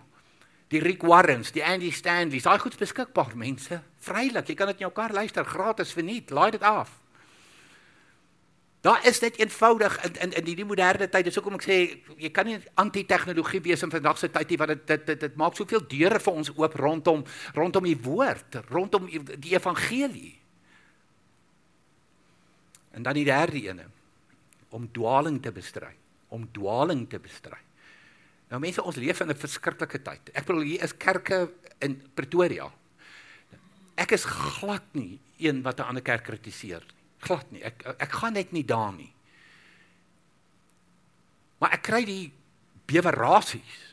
Die 0.68 0.80
Rick 0.80 1.02
Warrens, 1.02 1.52
die 1.52 1.64
Andy 1.64 1.90
Stanleys, 1.90 2.42
daai 2.42 2.58
goed 2.58 2.78
beskikbaar 2.78 3.36
mense. 3.36 3.82
Vrylik, 4.00 4.48
jy 4.48 4.54
kan 4.54 4.66
dit 4.66 4.80
in 4.80 4.86
jou 4.86 4.92
kar 4.92 5.12
luister 5.12 5.44
gratis 5.44 5.92
verniet. 5.92 6.30
Laai 6.30 6.50
dit 6.50 6.62
af. 6.62 7.01
Daar 8.83 9.07
is 9.07 9.21
net 9.23 9.38
eenvoudig 9.38 9.95
in 10.03 10.16
in 10.21 10.33
in 10.33 10.47
hierdie 10.47 10.66
moderne 10.66 11.07
tyd. 11.09 11.29
Dis 11.29 11.37
hoekom 11.38 11.55
ek 11.55 11.62
sê 11.62 11.77
jy 12.18 12.31
kan 12.35 12.49
nie 12.49 12.59
anti-tegnologie 12.83 13.61
wees 13.62 13.83
in 13.87 13.92
vandag 13.95 14.18
se 14.18 14.31
tyd 14.35 14.51
nie 14.51 14.59
want 14.59 14.73
dit 14.75 14.87
dit 14.90 15.05
dit, 15.07 15.21
dit 15.21 15.37
maak 15.38 15.55
soveel 15.55 15.85
deure 15.87 16.18
vir 16.18 16.38
ons 16.40 16.51
oop 16.57 16.75
rondom 16.81 17.23
rondom 17.55 17.87
die 17.87 17.99
woord, 18.03 18.59
rondom 18.75 19.07
die 19.38 19.55
evangelie. 19.55 20.33
En 22.90 23.07
dan 23.07 23.14
die 23.14 23.29
derde 23.29 23.62
ene 23.62 23.87
om 24.75 24.88
dwaling 24.90 25.38
te 25.42 25.53
bestry, 25.53 25.92
om 26.35 26.49
dwaling 26.51 27.05
te 27.09 27.21
bestry. 27.23 27.61
Nou 28.51 28.61
mense, 28.61 28.83
ons 28.83 28.97
leef 28.97 29.21
in 29.21 29.31
'n 29.31 29.38
verskriklike 29.38 30.03
tyd. 30.03 30.31
Ek 30.35 30.45
bedoel 30.45 30.62
hier 30.62 30.83
is 30.83 30.97
kerke 30.97 31.53
in 31.79 32.03
Pretoria. 32.14 32.66
Ek 33.95 34.11
is 34.12 34.25
glad 34.25 34.83
nie 34.92 35.21
een 35.38 35.62
wat 35.62 35.79
'n 35.79 35.87
ander 35.87 36.03
kerk 36.03 36.25
kritiseer 36.25 36.83
nie. 36.83 37.01
Glad 37.22 37.50
nie. 37.54 37.62
Ek 37.62 37.85
ek 37.96 38.18
gaan 38.18 38.35
net 38.35 38.52
nie 38.52 38.64
daar 38.66 38.92
nie. 38.94 39.12
Maar 41.62 41.78
ek 41.78 41.85
kry 41.87 42.02
die 42.06 42.32
bewerasies 42.90 43.92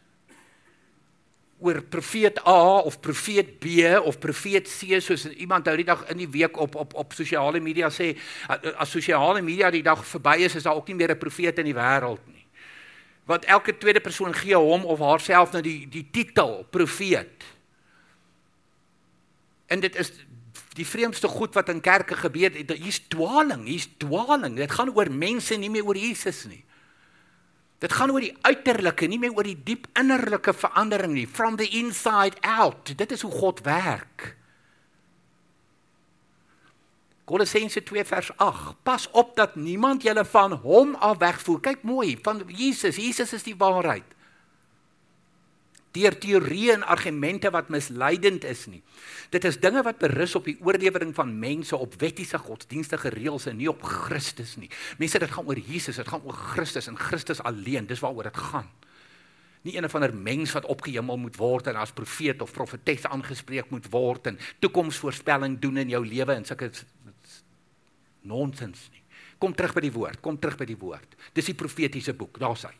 oor 1.59 1.81
profeet 1.91 2.39
A 2.47 2.79
of 2.87 3.01
profeet 3.03 3.57
B 3.59 3.83
of 3.99 4.17
profeet 4.23 4.69
C 4.71 5.01
soos 5.03 5.25
iemand 5.35 5.67
nou 5.67 5.75
die 5.77 5.85
dag 5.87 6.05
in 6.09 6.21
die 6.21 6.29
week 6.31 6.57
op 6.57 6.75
op 6.79 6.95
op 6.95 7.13
sosiale 7.13 7.59
media 7.59 7.91
sê 7.91 8.13
as 8.47 8.89
sosiale 8.89 9.43
media 9.43 9.69
die 9.71 9.83
dag 9.83 10.05
verby 10.07 10.37
is 10.47 10.55
is 10.55 10.63
daar 10.63 10.79
ook 10.79 10.87
nie 10.87 10.95
meer 10.95 11.11
'n 11.11 11.19
profeet 11.19 11.59
in 11.59 11.65
die 11.65 11.75
wêreld 11.75 12.25
nie. 12.27 12.45
Want 13.25 13.45
elke 13.45 13.77
tweede 13.77 13.99
persoon 13.99 14.33
gee 14.33 14.55
hom 14.55 14.85
of 14.85 14.99
haarself 14.99 15.51
nou 15.51 15.61
die 15.61 15.87
die 15.89 16.07
titel 16.11 16.65
profeet. 16.69 17.43
En 19.67 19.79
dit 19.79 19.95
is 19.95 20.11
die 20.77 20.85
vreemdste 20.85 21.27
goed 21.27 21.55
wat 21.57 21.69
in 21.71 21.81
kerke 21.81 22.15
gebeur, 22.15 22.53
hier's 22.53 23.01
dwaling, 23.09 23.65
hier's 23.65 23.87
dwaling. 23.97 24.57
Dit 24.59 24.71
gaan 24.71 24.91
oor 24.93 25.09
mense 25.11 25.57
nie 25.57 25.69
meer 25.69 25.87
oor 25.87 25.97
Jesus 25.97 26.43
nie. 26.49 26.61
Dit 27.79 27.95
gaan 27.95 28.11
oor 28.11 28.21
die 28.21 28.35
uiterlike, 28.43 29.07
nie 29.07 29.19
meer 29.21 29.33
oor 29.33 29.47
die 29.47 29.57
diep 29.57 29.87
innerlike 29.97 30.53
verandering 30.53 31.15
nie, 31.15 31.25
from 31.27 31.57
the 31.57 31.67
inside 31.79 32.37
out. 32.43 32.91
Dit 32.99 33.15
is 33.15 33.23
hoe 33.25 33.31
God 33.33 33.63
werk. 33.65 34.35
Kolossense 37.29 37.81
2 37.85 38.05
vers 38.09 38.31
8. 38.37 38.77
Pas 38.83 39.05
op 39.17 39.35
dat 39.37 39.55
niemand 39.55 40.03
julle 40.03 40.25
van 40.25 40.57
hom 40.63 40.95
af 40.95 41.19
wegvoer. 41.21 41.59
Kyk 41.61 41.83
mooi, 41.85 42.15
van 42.25 42.41
Jesus. 42.47 42.97
Jesus 42.97 43.33
is 43.37 43.45
die 43.45 43.57
waarheid 43.57 44.17
deur 45.95 46.15
teorieë 46.21 46.75
en 46.77 46.83
argumente 46.83 47.49
wat 47.53 47.69
misleidend 47.73 48.43
is 48.45 48.65
nie. 48.69 48.81
Dit 49.33 49.45
is 49.45 49.59
dinge 49.61 49.81
wat 49.85 49.97
berus 50.01 50.35
op 50.37 50.45
die 50.45 50.57
oorlewering 50.61 51.15
van 51.17 51.31
mense 51.39 51.77
op 51.77 51.97
wettiese 52.01 52.37
godsdienstige 52.37 53.09
reëls 53.13 53.47
en 53.49 53.57
nie 53.57 53.69
op 53.69 53.81
Christus 53.83 54.55
nie. 54.61 54.69
Mense 55.01 55.19
dit 55.19 55.31
gaan 55.31 55.49
oor 55.49 55.57
Jesus, 55.59 55.97
dit 55.97 56.07
gaan 56.07 56.25
oor 56.25 56.37
Christus 56.53 56.87
en 56.91 56.99
Christus 56.99 57.41
alleen. 57.41 57.89
Dis 57.89 58.03
waaroor 58.05 58.29
dit 58.29 58.37
gaan. 58.37 58.69
Nie 59.61 59.75
een 59.75 59.85
of 59.85 59.95
ander 59.95 60.13
mens 60.15 60.53
wat 60.55 60.65
opgehemel 60.65 61.17
moet 61.17 61.35
word 61.35 61.67
en 61.67 61.75
as 61.75 61.91
profeet 61.91 62.41
of 62.41 62.53
profetes 62.55 63.05
aangespreek 63.05 63.69
moet 63.69 63.89
word 63.91 64.29
en 64.31 64.39
toekomsvoorspelling 64.63 65.59
doen 65.59 65.81
in 65.83 65.91
jou 65.91 66.05
lewe 66.05 66.37
en 66.37 66.45
sulke 66.45 66.71
nonsens 68.21 68.87
nie. 68.93 69.03
Kom 69.39 69.55
terug 69.55 69.73
by 69.75 69.83
die 69.83 69.95
woord, 69.95 70.21
kom 70.23 70.39
terug 70.39 70.57
by 70.59 70.67
die 70.67 70.79
woord. 70.79 71.15
Dis 71.35 71.47
die 71.51 71.57
profetiese 71.57 72.13
boek, 72.15 72.39
daar's 72.39 72.65
hy. 72.67 72.73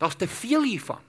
Daar's 0.00 0.16
te 0.16 0.28
veel 0.30 0.62
hiervan. 0.64 1.02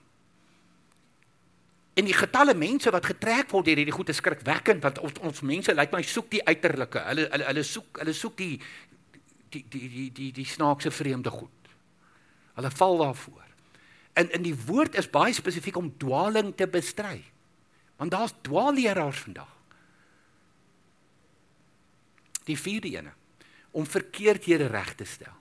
En 1.94 2.08
die 2.08 2.16
getalle 2.16 2.54
mense 2.56 2.92
wat 2.94 3.06
getrek 3.06 3.50
word 3.52 3.68
deur 3.68 3.82
hierdie 3.82 3.96
goeie 3.96 4.16
skrikwekkend 4.16 4.84
want 4.84 5.02
ons, 5.04 5.18
ons 5.28 5.42
mense 5.44 5.74
lyk 5.76 5.92
my 5.92 6.02
soek 6.08 6.30
die 6.32 6.44
uiterlike. 6.48 7.04
Hulle 7.10 7.28
hulle 7.34 7.48
hulle 7.50 7.64
soek 7.68 8.00
hulle 8.00 8.16
soek 8.16 8.38
die 8.40 8.54
die 9.52 9.66
die 9.68 9.88
die 9.92 10.10
die 10.16 10.30
die 10.40 10.48
snaakse 10.48 10.92
vreemde 10.96 11.34
goed. 11.34 11.72
Hulle 12.56 12.72
val 12.72 12.98
daarvoor. 13.04 13.48
En 14.14 14.32
in 14.32 14.44
die 14.44 14.56
woord 14.56 14.96
is 15.00 15.10
baie 15.12 15.36
spesifiek 15.36 15.78
om 15.80 15.92
dwaaling 16.00 16.54
te 16.56 16.68
bestry. 16.68 17.20
Want 18.00 18.12
daar's 18.12 18.34
dwaalleraars 18.44 19.26
vandag. 19.28 19.52
Die 22.48 22.58
vierde 22.58 22.90
ene 22.96 23.14
om 23.72 23.86
verkeerdhede 23.88 24.68
reg 24.68 24.96
te 24.96 25.06
stel. 25.08 25.41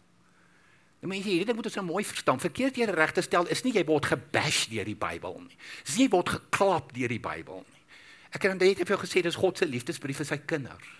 Die 1.01 1.09
mense 1.09 1.31
hierdie 1.31 1.49
ding 1.49 1.57
moet 1.57 1.69
ons 1.71 1.79
nou 1.81 1.87
mooi 1.89 2.05
verstaan. 2.05 2.41
Verkeerd 2.43 2.77
jy 2.77 2.89
reg 2.93 3.15
te 3.17 3.25
stel 3.25 3.49
is 3.53 3.63
nie 3.65 3.73
jy 3.73 3.85
word 3.89 4.11
gebash 4.11 4.67
deur 4.69 4.85
die 4.85 4.99
Bybel 4.99 5.39
nie. 5.47 5.57
Dis 5.87 5.97
nie 5.97 6.07
jy 6.07 6.13
word 6.13 6.35
geklap 6.37 6.93
deur 6.97 7.13
die 7.13 7.23
Bybel 7.25 7.63
nie. 7.65 7.81
Ek 8.31 8.45
het 8.45 8.61
net 8.61 8.83
vir 8.85 8.95
jou 8.95 9.01
gesê 9.01 9.23
dis 9.25 9.39
God 9.41 9.59
se 9.59 9.67
liefdesbrief 9.67 10.21
vir 10.21 10.29
sy 10.29 10.39
kinders. 10.45 10.91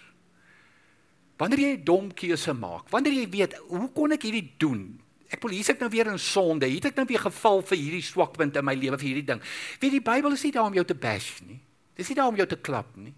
Wanneer 1.41 1.61
jy 1.61 1.73
'n 1.77 1.85
dom 1.85 2.11
keuse 2.13 2.53
maak, 2.53 2.91
wanneer 2.91 3.13
jy 3.13 3.29
weet 3.29 3.55
hoe 3.69 3.89
kon 3.93 4.13
ek 4.13 4.23
hierdie 4.23 4.53
doen? 4.59 5.01
Ek 5.31 5.43
wil 5.43 5.53
hier's 5.53 5.69
ek 5.71 5.81
nou 5.81 5.89
weer 5.89 6.07
in 6.07 6.19
sonde. 6.19 6.67
Hier 6.67 6.81
het 6.83 6.91
ek 6.91 6.97
nou 6.97 7.07
weer 7.07 7.23
geval 7.23 7.63
vir 7.63 7.79
hierdie 7.79 8.03
swakpunt 8.03 8.57
in 8.57 8.65
my 8.65 8.75
lewe 8.75 8.99
vir 8.99 9.09
hierdie 9.09 9.27
ding. 9.27 9.41
Weet 9.81 9.93
die 9.93 10.01
Bybel 10.01 10.33
is 10.33 10.43
nie 10.43 10.53
daar 10.53 10.67
om 10.67 10.75
jou 10.75 10.85
te 10.85 10.95
bash 10.95 11.41
nie. 11.47 11.61
Dis 11.95 12.09
nie 12.09 12.17
daar 12.17 12.29
om 12.29 12.37
jou 12.37 12.47
te 12.47 12.57
klap 12.57 12.97
nie. 12.97 13.15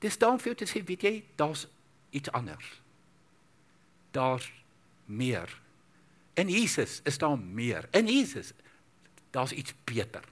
Dis 0.00 0.18
daar 0.18 0.30
om 0.30 0.38
vir 0.38 0.52
jou 0.52 0.54
te 0.54 0.68
sê, 0.68 0.84
weet 0.84 1.02
jy, 1.02 1.24
daar's 1.36 1.66
iets 2.10 2.30
anders. 2.32 2.66
Daar's 4.12 4.50
meer. 5.06 5.50
In 6.34 6.48
Jesus 6.52 7.00
is 7.04 7.18
daar 7.18 7.38
meer. 7.38 7.88
In 7.90 8.06
Jesus 8.06 8.52
daar's 9.30 9.52
iets 9.52 9.74
beter. 9.84 10.24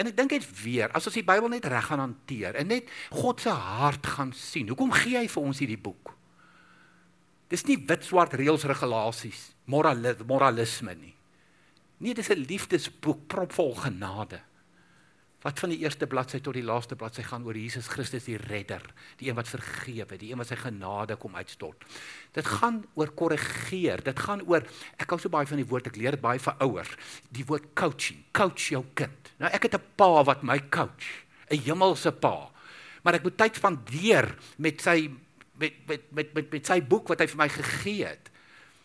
En 0.00 0.08
ek 0.08 0.16
dink 0.16 0.32
dit 0.32 0.46
weer, 0.62 0.88
as 0.96 1.04
ons 1.06 1.16
die 1.18 1.26
Bybel 1.26 1.50
net 1.52 1.66
reg 1.68 1.90
gaan 1.90 2.00
hanteer 2.00 2.56
en 2.56 2.70
net 2.72 2.88
God 3.12 3.42
se 3.42 3.52
hart 3.52 4.06
gaan 4.16 4.32
sien. 4.32 4.70
Hoekom 4.72 4.94
gee 4.96 5.18
hy 5.18 5.26
vir 5.28 5.42
ons 5.42 5.60
hierdie 5.60 5.80
boek? 5.80 6.14
Dis 7.50 7.66
nie 7.66 7.76
wit 7.88 8.06
swart 8.06 8.36
reëls 8.38 8.64
regulasies, 8.70 9.50
moralisme 9.66 10.94
nie. 10.94 11.16
Nee, 12.00 12.14
dis 12.14 12.30
'n 12.30 12.46
liefdesboek 12.48 13.26
propvol 13.28 13.74
genade 13.74 14.40
wat 15.44 15.60
van 15.62 15.72
die 15.72 15.80
eerste 15.80 16.06
bladsy 16.10 16.40
tot 16.44 16.56
die 16.56 16.64
laaste 16.64 16.96
bladsy 17.00 17.24
gaan 17.24 17.46
oor 17.48 17.56
Jesus 17.56 17.88
Christus 17.88 18.26
die 18.28 18.36
redder, 18.40 18.82
die 19.20 19.30
een 19.30 19.38
wat 19.38 19.48
vergewe, 19.48 20.18
die 20.20 20.32
een 20.32 20.40
wat 20.40 20.50
sy 20.50 20.58
genade 20.60 21.16
kom 21.20 21.36
uitstort. 21.38 21.86
Dit 22.36 22.48
gaan 22.48 22.82
oor 22.98 23.12
korrigeer, 23.16 24.04
dit 24.04 24.20
gaan 24.26 24.44
oor 24.44 24.66
ek 25.00 25.08
hou 25.08 25.18
so 25.20 25.32
baie 25.32 25.48
van 25.48 25.62
die 25.62 25.68
woord, 25.70 25.88
ek 25.88 25.96
leer 26.00 26.18
dit 26.18 26.24
baie 26.24 26.42
vir 26.42 26.60
ouers, 26.66 26.92
die 27.32 27.46
woord 27.48 27.72
coaching, 27.78 28.20
coach 28.36 28.68
jou 28.74 28.84
kind. 28.98 29.32
Nou 29.40 29.48
ek 29.48 29.68
het 29.68 29.80
'n 29.80 29.84
pa 29.96 30.22
wat 30.24 30.42
my 30.42 30.58
coach, 30.68 31.24
'n 31.50 31.64
hemelse 31.64 32.12
pa. 32.12 32.50
Maar 33.02 33.14
ek 33.14 33.22
moet 33.22 33.36
tyd 33.36 33.56
spandeer 33.56 34.36
met 34.58 34.80
sy 34.80 35.10
met 35.56 35.72
met 35.86 36.02
met 36.12 36.34
met 36.34 36.52
met 36.52 36.66
sy 36.66 36.80
boek 36.82 37.08
wat 37.08 37.20
hy 37.20 37.26
vir 37.26 37.36
my 37.36 37.48
gegee 37.48 38.04
het. 38.04 38.30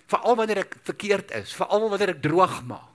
Veral 0.07 0.35
wanneer 0.35 0.57
ek 0.57 0.75
verkeerd 0.83 1.31
is, 1.31 1.53
veral 1.53 1.89
wanneer 1.89 2.09
ek 2.09 2.21
droog 2.21 2.63
maak 2.63 2.94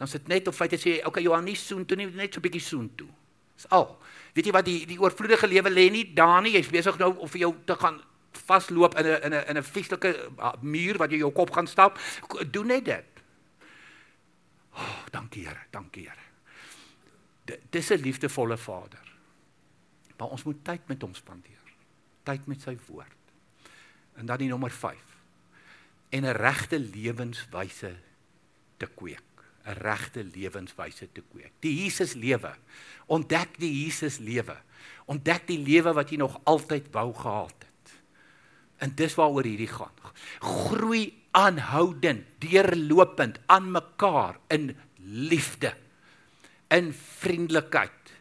dan 0.00 0.08
sit 0.08 0.28
net 0.32 0.48
op 0.48 0.56
feit 0.56 0.72
jy 0.72 0.78
sê 0.80 0.92
okay 1.04 1.20
Johan 1.20 1.44
nie 1.44 1.58
soen 1.60 1.84
toe 1.84 1.98
nie 2.00 2.06
net 2.08 2.32
so 2.32 2.40
'n 2.40 2.46
bietjie 2.48 2.64
soen 2.64 2.88
toe. 2.96 3.08
Dis 3.54 3.68
al. 3.68 3.98
Weet 4.32 4.46
jy 4.46 4.52
wat 4.52 4.64
die 4.64 4.86
die 4.86 4.96
oorvloedige 4.98 5.46
lewe 5.46 5.70
lê 5.70 5.90
nie 5.92 6.06
daar 6.14 6.40
nie. 6.40 6.54
Jy's 6.56 6.72
besig 6.72 6.96
nou 6.98 7.18
om 7.18 7.28
vir 7.28 7.40
jou 7.40 7.54
te 7.66 7.76
gaan 7.76 8.00
vasloop 8.32 8.96
in 8.96 9.06
'n 9.06 9.20
in 9.22 9.34
'n 9.34 9.44
in 9.48 9.56
'n 9.58 9.62
vieslike 9.62 10.30
ah, 10.38 10.54
muur 10.62 10.96
wat 10.96 11.10
jy 11.10 11.18
jou 11.18 11.32
kop 11.32 11.50
gaan 11.50 11.66
stap. 11.66 11.98
Doen 12.50 12.66
net 12.66 12.84
dit. 12.84 13.04
Oh, 14.72 15.04
dankie 15.10 15.46
Here, 15.46 15.66
dankie 15.70 16.08
Here. 16.08 17.58
Dis 17.70 17.90
'n 17.90 18.00
liefdevolle 18.00 18.56
Vader. 18.56 19.04
Maar 20.16 20.28
ons 20.28 20.44
moet 20.44 20.64
tyd 20.64 20.80
met 20.88 21.02
hom 21.02 21.14
spandeer. 21.14 21.60
Tyd 22.22 22.46
met 22.46 22.62
sy 22.62 22.78
woord. 22.86 23.16
En 24.14 24.26
dan 24.26 24.38
die 24.38 24.48
nommer 24.48 24.70
5. 24.70 24.96
En 26.08 26.22
'n 26.24 26.36
regte 26.36 26.78
lewenswyse 26.78 27.96
te 28.76 28.86
kweek. 28.86 29.29
'n 29.64 29.76
regte 29.80 30.24
lewenswyse 30.24 31.08
te 31.12 31.22
kweek. 31.32 31.52
Die 31.60 31.74
Jesus 31.82 32.14
lewe. 32.14 32.54
Ontdek 33.06 33.58
die 33.58 33.84
Jesus 33.84 34.18
lewe. 34.18 34.56
Ontdek 35.04 35.46
die 35.46 35.58
lewe 35.58 35.92
wat 35.92 36.10
jy 36.10 36.16
nog 36.16 36.40
altyd 36.44 36.88
wou 36.94 37.12
gehad 37.14 37.56
het. 37.58 37.92
En 38.78 38.94
dis 38.94 39.14
waaroor 39.14 39.44
hierdie 39.44 39.68
gaan. 39.68 39.92
Groei 40.40 41.12
aanhoudend, 41.30 42.26
deurlopend 42.38 43.38
aan 43.46 43.70
mekaar 43.70 44.38
in 44.48 44.76
liefde, 44.96 45.74
in 46.68 46.92
vriendelikheid, 46.92 48.14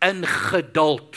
in 0.00 0.26
geduld. 0.26 1.16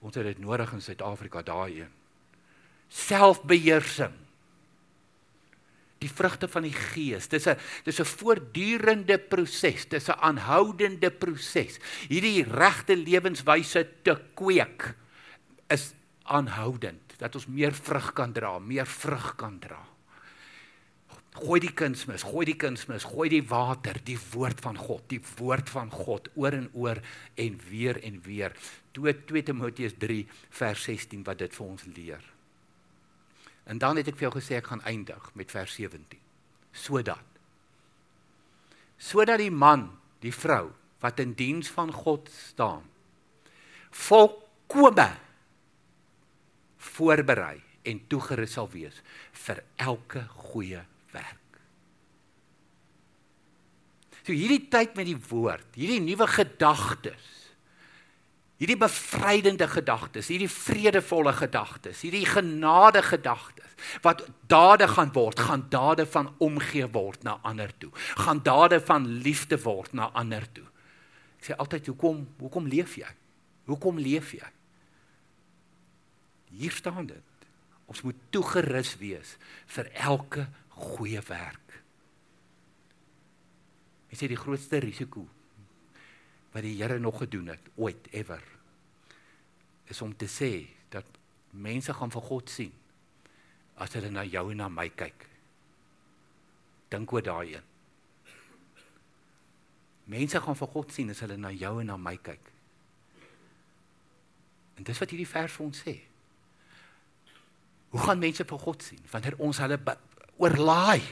Ons 0.00 0.14
het 0.14 0.24
dit 0.24 0.38
nodig 0.38 0.72
in 0.72 0.82
Suid-Afrika 0.82 1.42
daai 1.42 1.80
een. 1.80 1.92
Selfbeheersing 2.88 4.14
die 6.00 6.10
vrugte 6.10 6.48
van 6.48 6.64
die 6.64 6.74
gees. 6.74 7.28
Dis 7.28 7.46
'n 7.46 7.56
dis 7.84 8.00
'n 8.00 8.04
voortdurende 8.04 9.18
proses, 9.18 9.86
dis 9.88 10.08
'n 10.08 10.20
aanhoudende 10.20 11.10
proses. 11.10 11.78
Hierdie 12.08 12.44
regte 12.44 12.96
lewenswyse 12.96 13.88
te 14.02 14.16
kweek 14.34 14.94
is 15.68 15.94
aanhoudend 16.24 17.14
dat 17.18 17.34
ons 17.34 17.46
meer 17.46 17.72
vrug 17.72 18.12
kan 18.12 18.32
dra, 18.32 18.58
meer 18.58 18.86
vrug 18.86 19.36
kan 19.36 19.58
dra. 19.58 19.90
Gooi 21.30 21.60
die 21.60 21.72
kunsmis, 21.72 22.24
gooi 22.26 22.44
die 22.44 22.56
kunsmis, 22.56 23.04
gooi 23.04 23.28
die 23.28 23.44
water, 23.46 24.00
die 24.04 24.18
woord 24.32 24.60
van 24.60 24.76
God, 24.76 25.04
die 25.08 25.20
woord 25.38 25.70
van 25.70 25.90
God 25.90 26.28
oor 26.34 26.52
en 26.52 26.68
oor 26.72 26.98
en 27.34 27.60
weer 27.68 28.02
en 28.02 28.20
weer. 28.22 28.52
2 28.92 29.24
2 29.24 29.42
Timoteus 29.42 29.94
3 29.98 30.26
vers 30.50 30.82
16 30.82 31.22
wat 31.22 31.38
dit 31.38 31.54
vir 31.54 31.66
ons 31.66 31.84
leer. 31.94 32.39
En 33.64 33.78
dan 33.78 34.00
het 34.00 34.08
ek 34.08 34.18
vir 34.18 34.28
jou 34.28 34.36
gesê 34.38 34.58
ek 34.58 34.70
gaan 34.72 34.84
eindig 34.88 35.30
met 35.34 35.50
vers 35.50 35.74
17. 35.74 36.06
Sodat 36.72 37.26
sodat 39.00 39.40
die 39.40 39.50
man, 39.50 39.86
die 40.20 40.32
vrou 40.34 40.68
wat 41.00 41.20
in 41.22 41.32
diens 41.32 41.70
van 41.72 41.88
God 41.88 42.28
staan, 42.28 42.82
volkome 43.90 45.08
voorberei 46.80 47.56
en 47.88 48.00
toegerus 48.12 48.58
sal 48.58 48.68
wees 48.72 49.00
vir 49.46 49.62
elke 49.80 50.26
goeie 50.50 50.82
werk. 51.14 51.60
So 54.20 54.36
hierdie 54.36 54.66
tyd 54.72 54.92
met 54.98 55.08
die 55.08 55.18
woord, 55.30 55.64
hierdie 55.80 56.02
nuwe 56.04 56.28
gedagtes, 56.28 57.24
hierdie 58.60 58.76
bevrydende 58.76 59.66
gedagtes, 59.72 60.28
hierdie 60.28 60.50
vredevolle 60.52 61.32
gedagtes, 61.32 62.02
hierdie 62.04 62.26
genade 62.28 63.02
gedagtes 63.02 63.68
wat 64.04 64.26
dade 64.52 64.84
gaan 64.92 65.08
word, 65.16 65.40
gaan 65.40 65.62
dade 65.72 66.04
van 66.12 66.28
omgee 66.44 66.84
word 66.92 67.22
na 67.24 67.38
ander 67.48 67.72
toe. 67.80 67.88
Gaan 68.20 68.42
dade 68.44 68.76
van 68.84 69.06
liefde 69.24 69.56
word 69.62 69.94
na 69.96 70.10
ander 70.12 70.44
toe. 70.52 70.66
Ek 71.40 71.48
sê 71.48 71.56
altyd 71.56 71.88
hoekom 71.88 72.20
hoekom 72.42 72.68
leef 72.68 72.98
jy? 73.00 73.08
Hoekom 73.70 73.96
leef 74.02 74.34
jy? 74.36 74.52
Hier 76.52 76.76
staan 76.76 77.08
dit. 77.08 77.48
Ons 77.88 78.04
moet 78.04 78.18
toegerus 78.34 78.92
wees 79.00 79.38
vir 79.72 79.88
elke 79.96 80.44
goeie 80.76 81.22
werk. 81.30 81.80
Ek 84.12 84.20
sê 84.20 84.28
die 84.28 84.38
grootste 84.38 84.82
risiko 84.84 85.24
wat 86.52 86.66
die 86.66 86.76
Here 86.82 86.98
nog 86.98 87.18
gedoen 87.22 87.52
het 87.52 87.70
ooit 87.76 88.10
ever 88.10 88.42
is 89.90 90.02
om 90.02 90.16
te 90.16 90.26
sê 90.30 90.66
dat 90.88 91.06
mense 91.50 91.94
gaan 91.94 92.12
vir 92.14 92.22
God 92.22 92.50
sien 92.50 92.72
as 93.80 93.94
hulle 93.96 94.10
na 94.12 94.22
jou 94.28 94.50
en 94.52 94.60
na 94.60 94.68
my 94.68 94.86
kyk. 94.92 95.26
Dink 96.92 97.12
oor 97.14 97.24
daai 97.24 97.54
een. 97.54 97.66
Mense 100.10 100.40
gaan 100.42 100.58
vir 100.58 100.70
God 100.74 100.92
sien 100.94 101.10
as 101.10 101.22
hulle 101.24 101.38
na 101.40 101.50
jou 101.54 101.72
en 101.80 101.90
na 101.90 101.96
my 101.98 102.16
kyk. 102.18 102.52
En 104.78 104.86
dis 104.86 105.00
wat 105.02 105.12
hierdie 105.12 105.28
vers 105.28 105.56
vir 105.56 105.66
ons 105.66 105.82
sê. 105.86 105.96
Hoe 107.90 108.04
gaan 108.04 108.22
mense 108.22 108.46
vir 108.46 108.62
God 108.66 108.86
sien 108.86 109.02
wanneer 109.10 109.38
ons 109.42 109.58
hulle 109.62 109.78
oorlaai? 110.38 111.02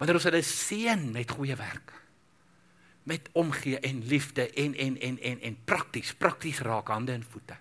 Wanneer 0.00 0.18
ons 0.18 0.28
hulle 0.30 0.42
seën 0.46 1.06
met 1.14 1.36
goeie 1.36 1.56
werke? 1.58 1.99
Met 3.10 3.26
omgee 3.34 3.80
en 3.82 4.04
liefde 4.06 4.46
en 4.50 4.76
en 4.76 5.00
en 5.00 5.18
en 5.18 5.40
en 5.40 5.56
prakties, 5.64 6.14
prakties 6.14 6.62
raak 6.62 6.88
hande 6.94 7.12
en 7.12 7.26
voete. 7.26 7.56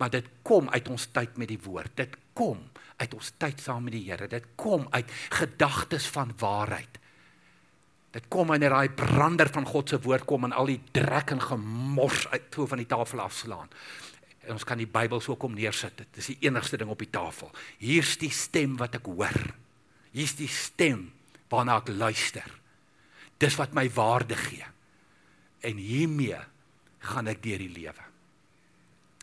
Maar 0.00 0.10
dit 0.10 0.28
kom 0.42 0.68
uit 0.72 0.88
ons 0.88 1.08
tyd 1.12 1.36
met 1.36 1.50
die 1.50 1.60
woord. 1.60 1.92
Dit 1.94 2.16
kom 2.32 2.62
uit 2.96 3.14
ons 3.14 3.32
tyd 3.36 3.60
saam 3.60 3.84
met 3.84 3.92
die 3.92 4.06
Here. 4.08 4.28
Dit 4.28 4.46
kom 4.56 4.86
uit 4.90 5.12
gedagtes 5.36 6.06
van 6.14 6.32
waarheid. 6.40 7.00
Dit 8.10 8.26
kom 8.32 8.48
wanneer 8.50 8.72
daai 8.74 8.90
brander 8.96 9.50
van 9.52 9.66
God 9.68 9.92
se 9.92 10.00
woord 10.02 10.24
kom 10.26 10.48
en 10.48 10.56
al 10.56 10.72
die 10.72 10.80
drek 10.96 11.30
en 11.36 11.42
gemors 11.42 12.24
uit 12.32 12.48
toe 12.50 12.66
van 12.66 12.80
die 12.82 12.88
tafel 12.90 13.20
afslaan. 13.22 13.68
En 14.48 14.56
ons 14.56 14.64
kan 14.64 14.80
die 14.80 14.88
Bybel 14.88 15.20
so 15.20 15.36
kom 15.36 15.54
neersit. 15.54 16.00
Dit 16.00 16.22
is 16.22 16.32
die 16.32 16.38
enigste 16.48 16.80
ding 16.80 16.90
op 16.90 17.04
die 17.04 17.12
tafel. 17.12 17.52
Hier's 17.78 18.16
die 18.18 18.32
stem 18.34 18.78
wat 18.80 18.96
ek 18.98 19.12
hoor. 19.12 19.36
Hier's 20.16 20.34
die 20.40 20.50
stem 20.50 21.10
waarna 21.52 21.76
ek 21.84 21.92
luister. 21.92 22.48
Dis 23.40 23.56
wat 23.56 23.72
my 23.76 23.86
waarde 23.96 24.36
gee. 24.36 24.66
En 25.64 25.80
hiermee 25.80 26.38
gaan 27.10 27.30
ek 27.32 27.42
deur 27.42 27.60
die 27.60 27.72
lewe. 27.72 28.06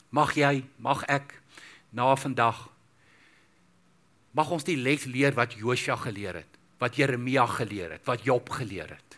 Mag 0.09 0.33
jy, 0.37 0.65
mag 0.81 1.03
ek 1.05 1.37
na 1.93 2.09
vandag 2.17 2.67
mag 4.37 4.49
ons 4.53 4.65
die 4.67 4.77
les 4.77 5.07
leer 5.09 5.33
wat 5.33 5.55
Josua 5.57 5.95
geleer 5.97 6.43
het 6.43 6.57
wat 6.77 6.95
Jeremia 6.95 7.45
geleer 7.45 7.91
het, 7.91 8.05
wat 8.05 8.23
Job 8.23 8.49
geleer 8.49 8.89
het. 8.89 9.17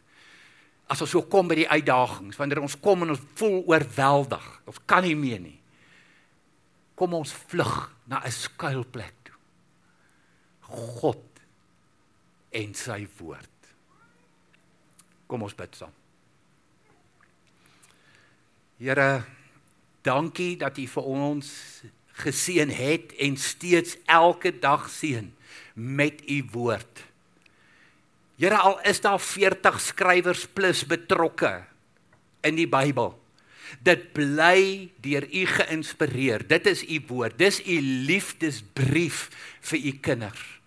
As 0.89 1.01
ons 1.03 1.12
so 1.13 1.27
kom 1.29 1.49
by 1.51 1.59
die 1.59 1.69
uitdagings, 1.69 2.38
wanneer 2.39 2.63
ons 2.63 2.77
kom 2.81 3.03
en 3.05 3.13
ons 3.13 3.25
voel 3.39 3.62
oorweldig, 3.69 4.47
ons 4.69 4.79
kan 4.89 5.05
nie 5.05 5.17
meer 5.17 5.41
nie. 5.43 5.57
Kom 6.97 7.13
ons 7.15 7.33
vlug 7.51 7.91
na 8.07 8.23
'n 8.25 8.31
skuilplek 8.31 9.15
toe. 9.23 9.35
God 10.69 11.25
en 12.51 12.73
sy 12.73 13.07
woord. 13.19 13.59
Kom 15.30 15.46
ons 15.46 15.56
bid 15.56 15.78
saam. 15.78 15.94
Here, 18.80 19.24
dankie 20.08 20.56
dat 20.58 20.80
U 20.80 20.88
vir 20.88 21.10
ons 21.12 21.50
geseën 22.24 22.72
het 22.74 23.13
en 23.22 23.38
steeds 23.39 23.98
elke 24.10 24.52
dag 24.60 24.88
seën 24.92 25.30
met 25.76 26.24
U 26.26 26.42
woord. 26.56 27.06
Here 28.39 28.58
al 28.58 28.80
is 28.88 29.02
daar 29.04 29.20
40 29.20 29.82
skrywers 29.84 30.48
plus 30.48 30.86
betrokke 30.88 31.60
in 32.48 32.56
die 32.56 32.68
Bybel. 32.72 33.12
Dit 33.86 34.13
bly 34.15 34.89
deur 35.04 35.28
u 35.28 35.46
geïnspireer. 35.46 36.48
Dit 36.48 36.65
is 36.72 36.84
u 36.88 37.02
woord. 37.08 37.38
Dis 37.38 37.60
u 37.68 37.76
liefdesbrief 38.08 39.28
vir 39.70 39.86
u 39.92 39.92
kinders. 40.02 40.59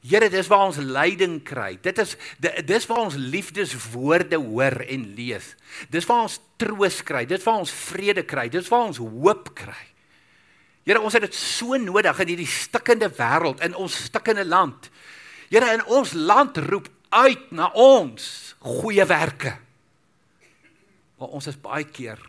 Here, 0.00 0.30
dis 0.32 0.48
waar 0.48 0.70
ons 0.70 0.78
leiding 0.80 1.42
kry. 1.44 1.74
Dit 1.82 1.98
is 2.00 2.14
dis 2.40 2.86
waar 2.88 3.02
ons 3.04 3.18
liefdeswoorde 3.20 4.38
hoor 4.40 4.80
en 4.86 5.04
lees. 5.16 5.52
Dis 5.92 6.08
waar 6.08 6.24
ons 6.24 6.38
troos 6.60 7.02
kry. 7.04 7.26
Dis 7.28 7.44
waar 7.44 7.60
ons 7.60 7.74
vrede 7.90 8.24
kry. 8.24 8.48
Dis 8.48 8.70
waar 8.72 8.88
ons 8.88 9.02
hoop 9.02 9.52
kry. 9.58 9.84
Here, 10.88 11.02
ons 11.04 11.14
het 11.14 11.26
dit 11.28 11.36
so 11.36 11.76
nodig 11.76 12.24
in 12.24 12.32
hierdie 12.32 12.48
stikkende 12.48 13.10
wêreld, 13.18 13.60
in 13.66 13.76
ons 13.76 13.98
stikkende 14.08 14.46
land. 14.48 14.88
Here 15.52 15.68
in 15.76 15.84
ons 15.92 16.16
land 16.16 16.56
roep 16.70 16.88
uit 17.12 17.50
na 17.52 17.68
ons 17.76 18.24
goeie 18.64 19.04
werke. 19.04 19.58
Maar 21.20 21.36
ons 21.36 21.50
is 21.50 21.60
baie 21.60 21.84
keer 21.84 22.20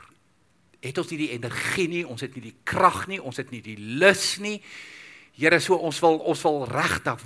het 0.82 0.98
ons 0.98 1.12
nie 1.14 1.20
die 1.22 1.34
energie 1.36 1.88
nie, 1.90 2.02
ons 2.08 2.24
het 2.26 2.34
nie 2.36 2.48
die 2.50 2.58
krag 2.68 3.06
nie, 3.12 3.22
ons 3.22 3.38
het 3.38 3.52
nie 3.54 3.62
die 3.64 3.78
lus 3.78 4.40
nie. 4.42 4.58
Here, 5.42 5.58
so 5.60 5.80
ons 5.82 5.98
wil 6.04 6.20
ons 6.30 6.44
wil 6.46 6.64
regtig 6.70 7.24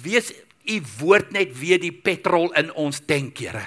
wees 0.00 0.32
u 0.70 0.76
woord 1.00 1.32
net 1.34 1.52
weer 1.58 1.80
die 1.82 1.92
petrol 1.92 2.48
in 2.56 2.70
ons 2.78 3.02
tank, 3.04 3.36
Here. 3.38 3.66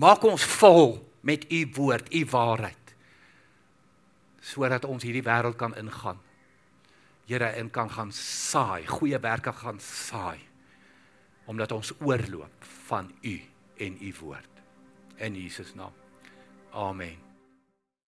Maak 0.00 0.24
ons 0.24 0.44
vol 0.60 1.00
met 1.26 1.44
u 1.52 1.60
woord, 1.76 2.08
u 2.14 2.24
waarheid. 2.30 2.94
Sodat 4.40 4.86
ons 4.88 5.02
hierdie 5.04 5.24
wêreld 5.26 5.58
kan 5.60 5.74
ingaan 5.76 6.20
Here 7.30 7.52
in 7.60 7.70
kan 7.70 7.90
gaan 7.90 8.10
saai, 8.10 8.86
goeie 8.90 9.18
werke 9.22 9.52
gaan 9.54 9.78
saai 9.78 10.40
omdat 11.50 11.72
ons 11.72 11.90
oorloop 11.98 12.66
van 12.86 13.08
u 13.26 13.34
en 13.82 13.96
u 14.00 14.12
woord 14.20 14.62
in 15.18 15.34
Jesus 15.34 15.74
naam. 15.74 15.94
Amen. 16.70 17.29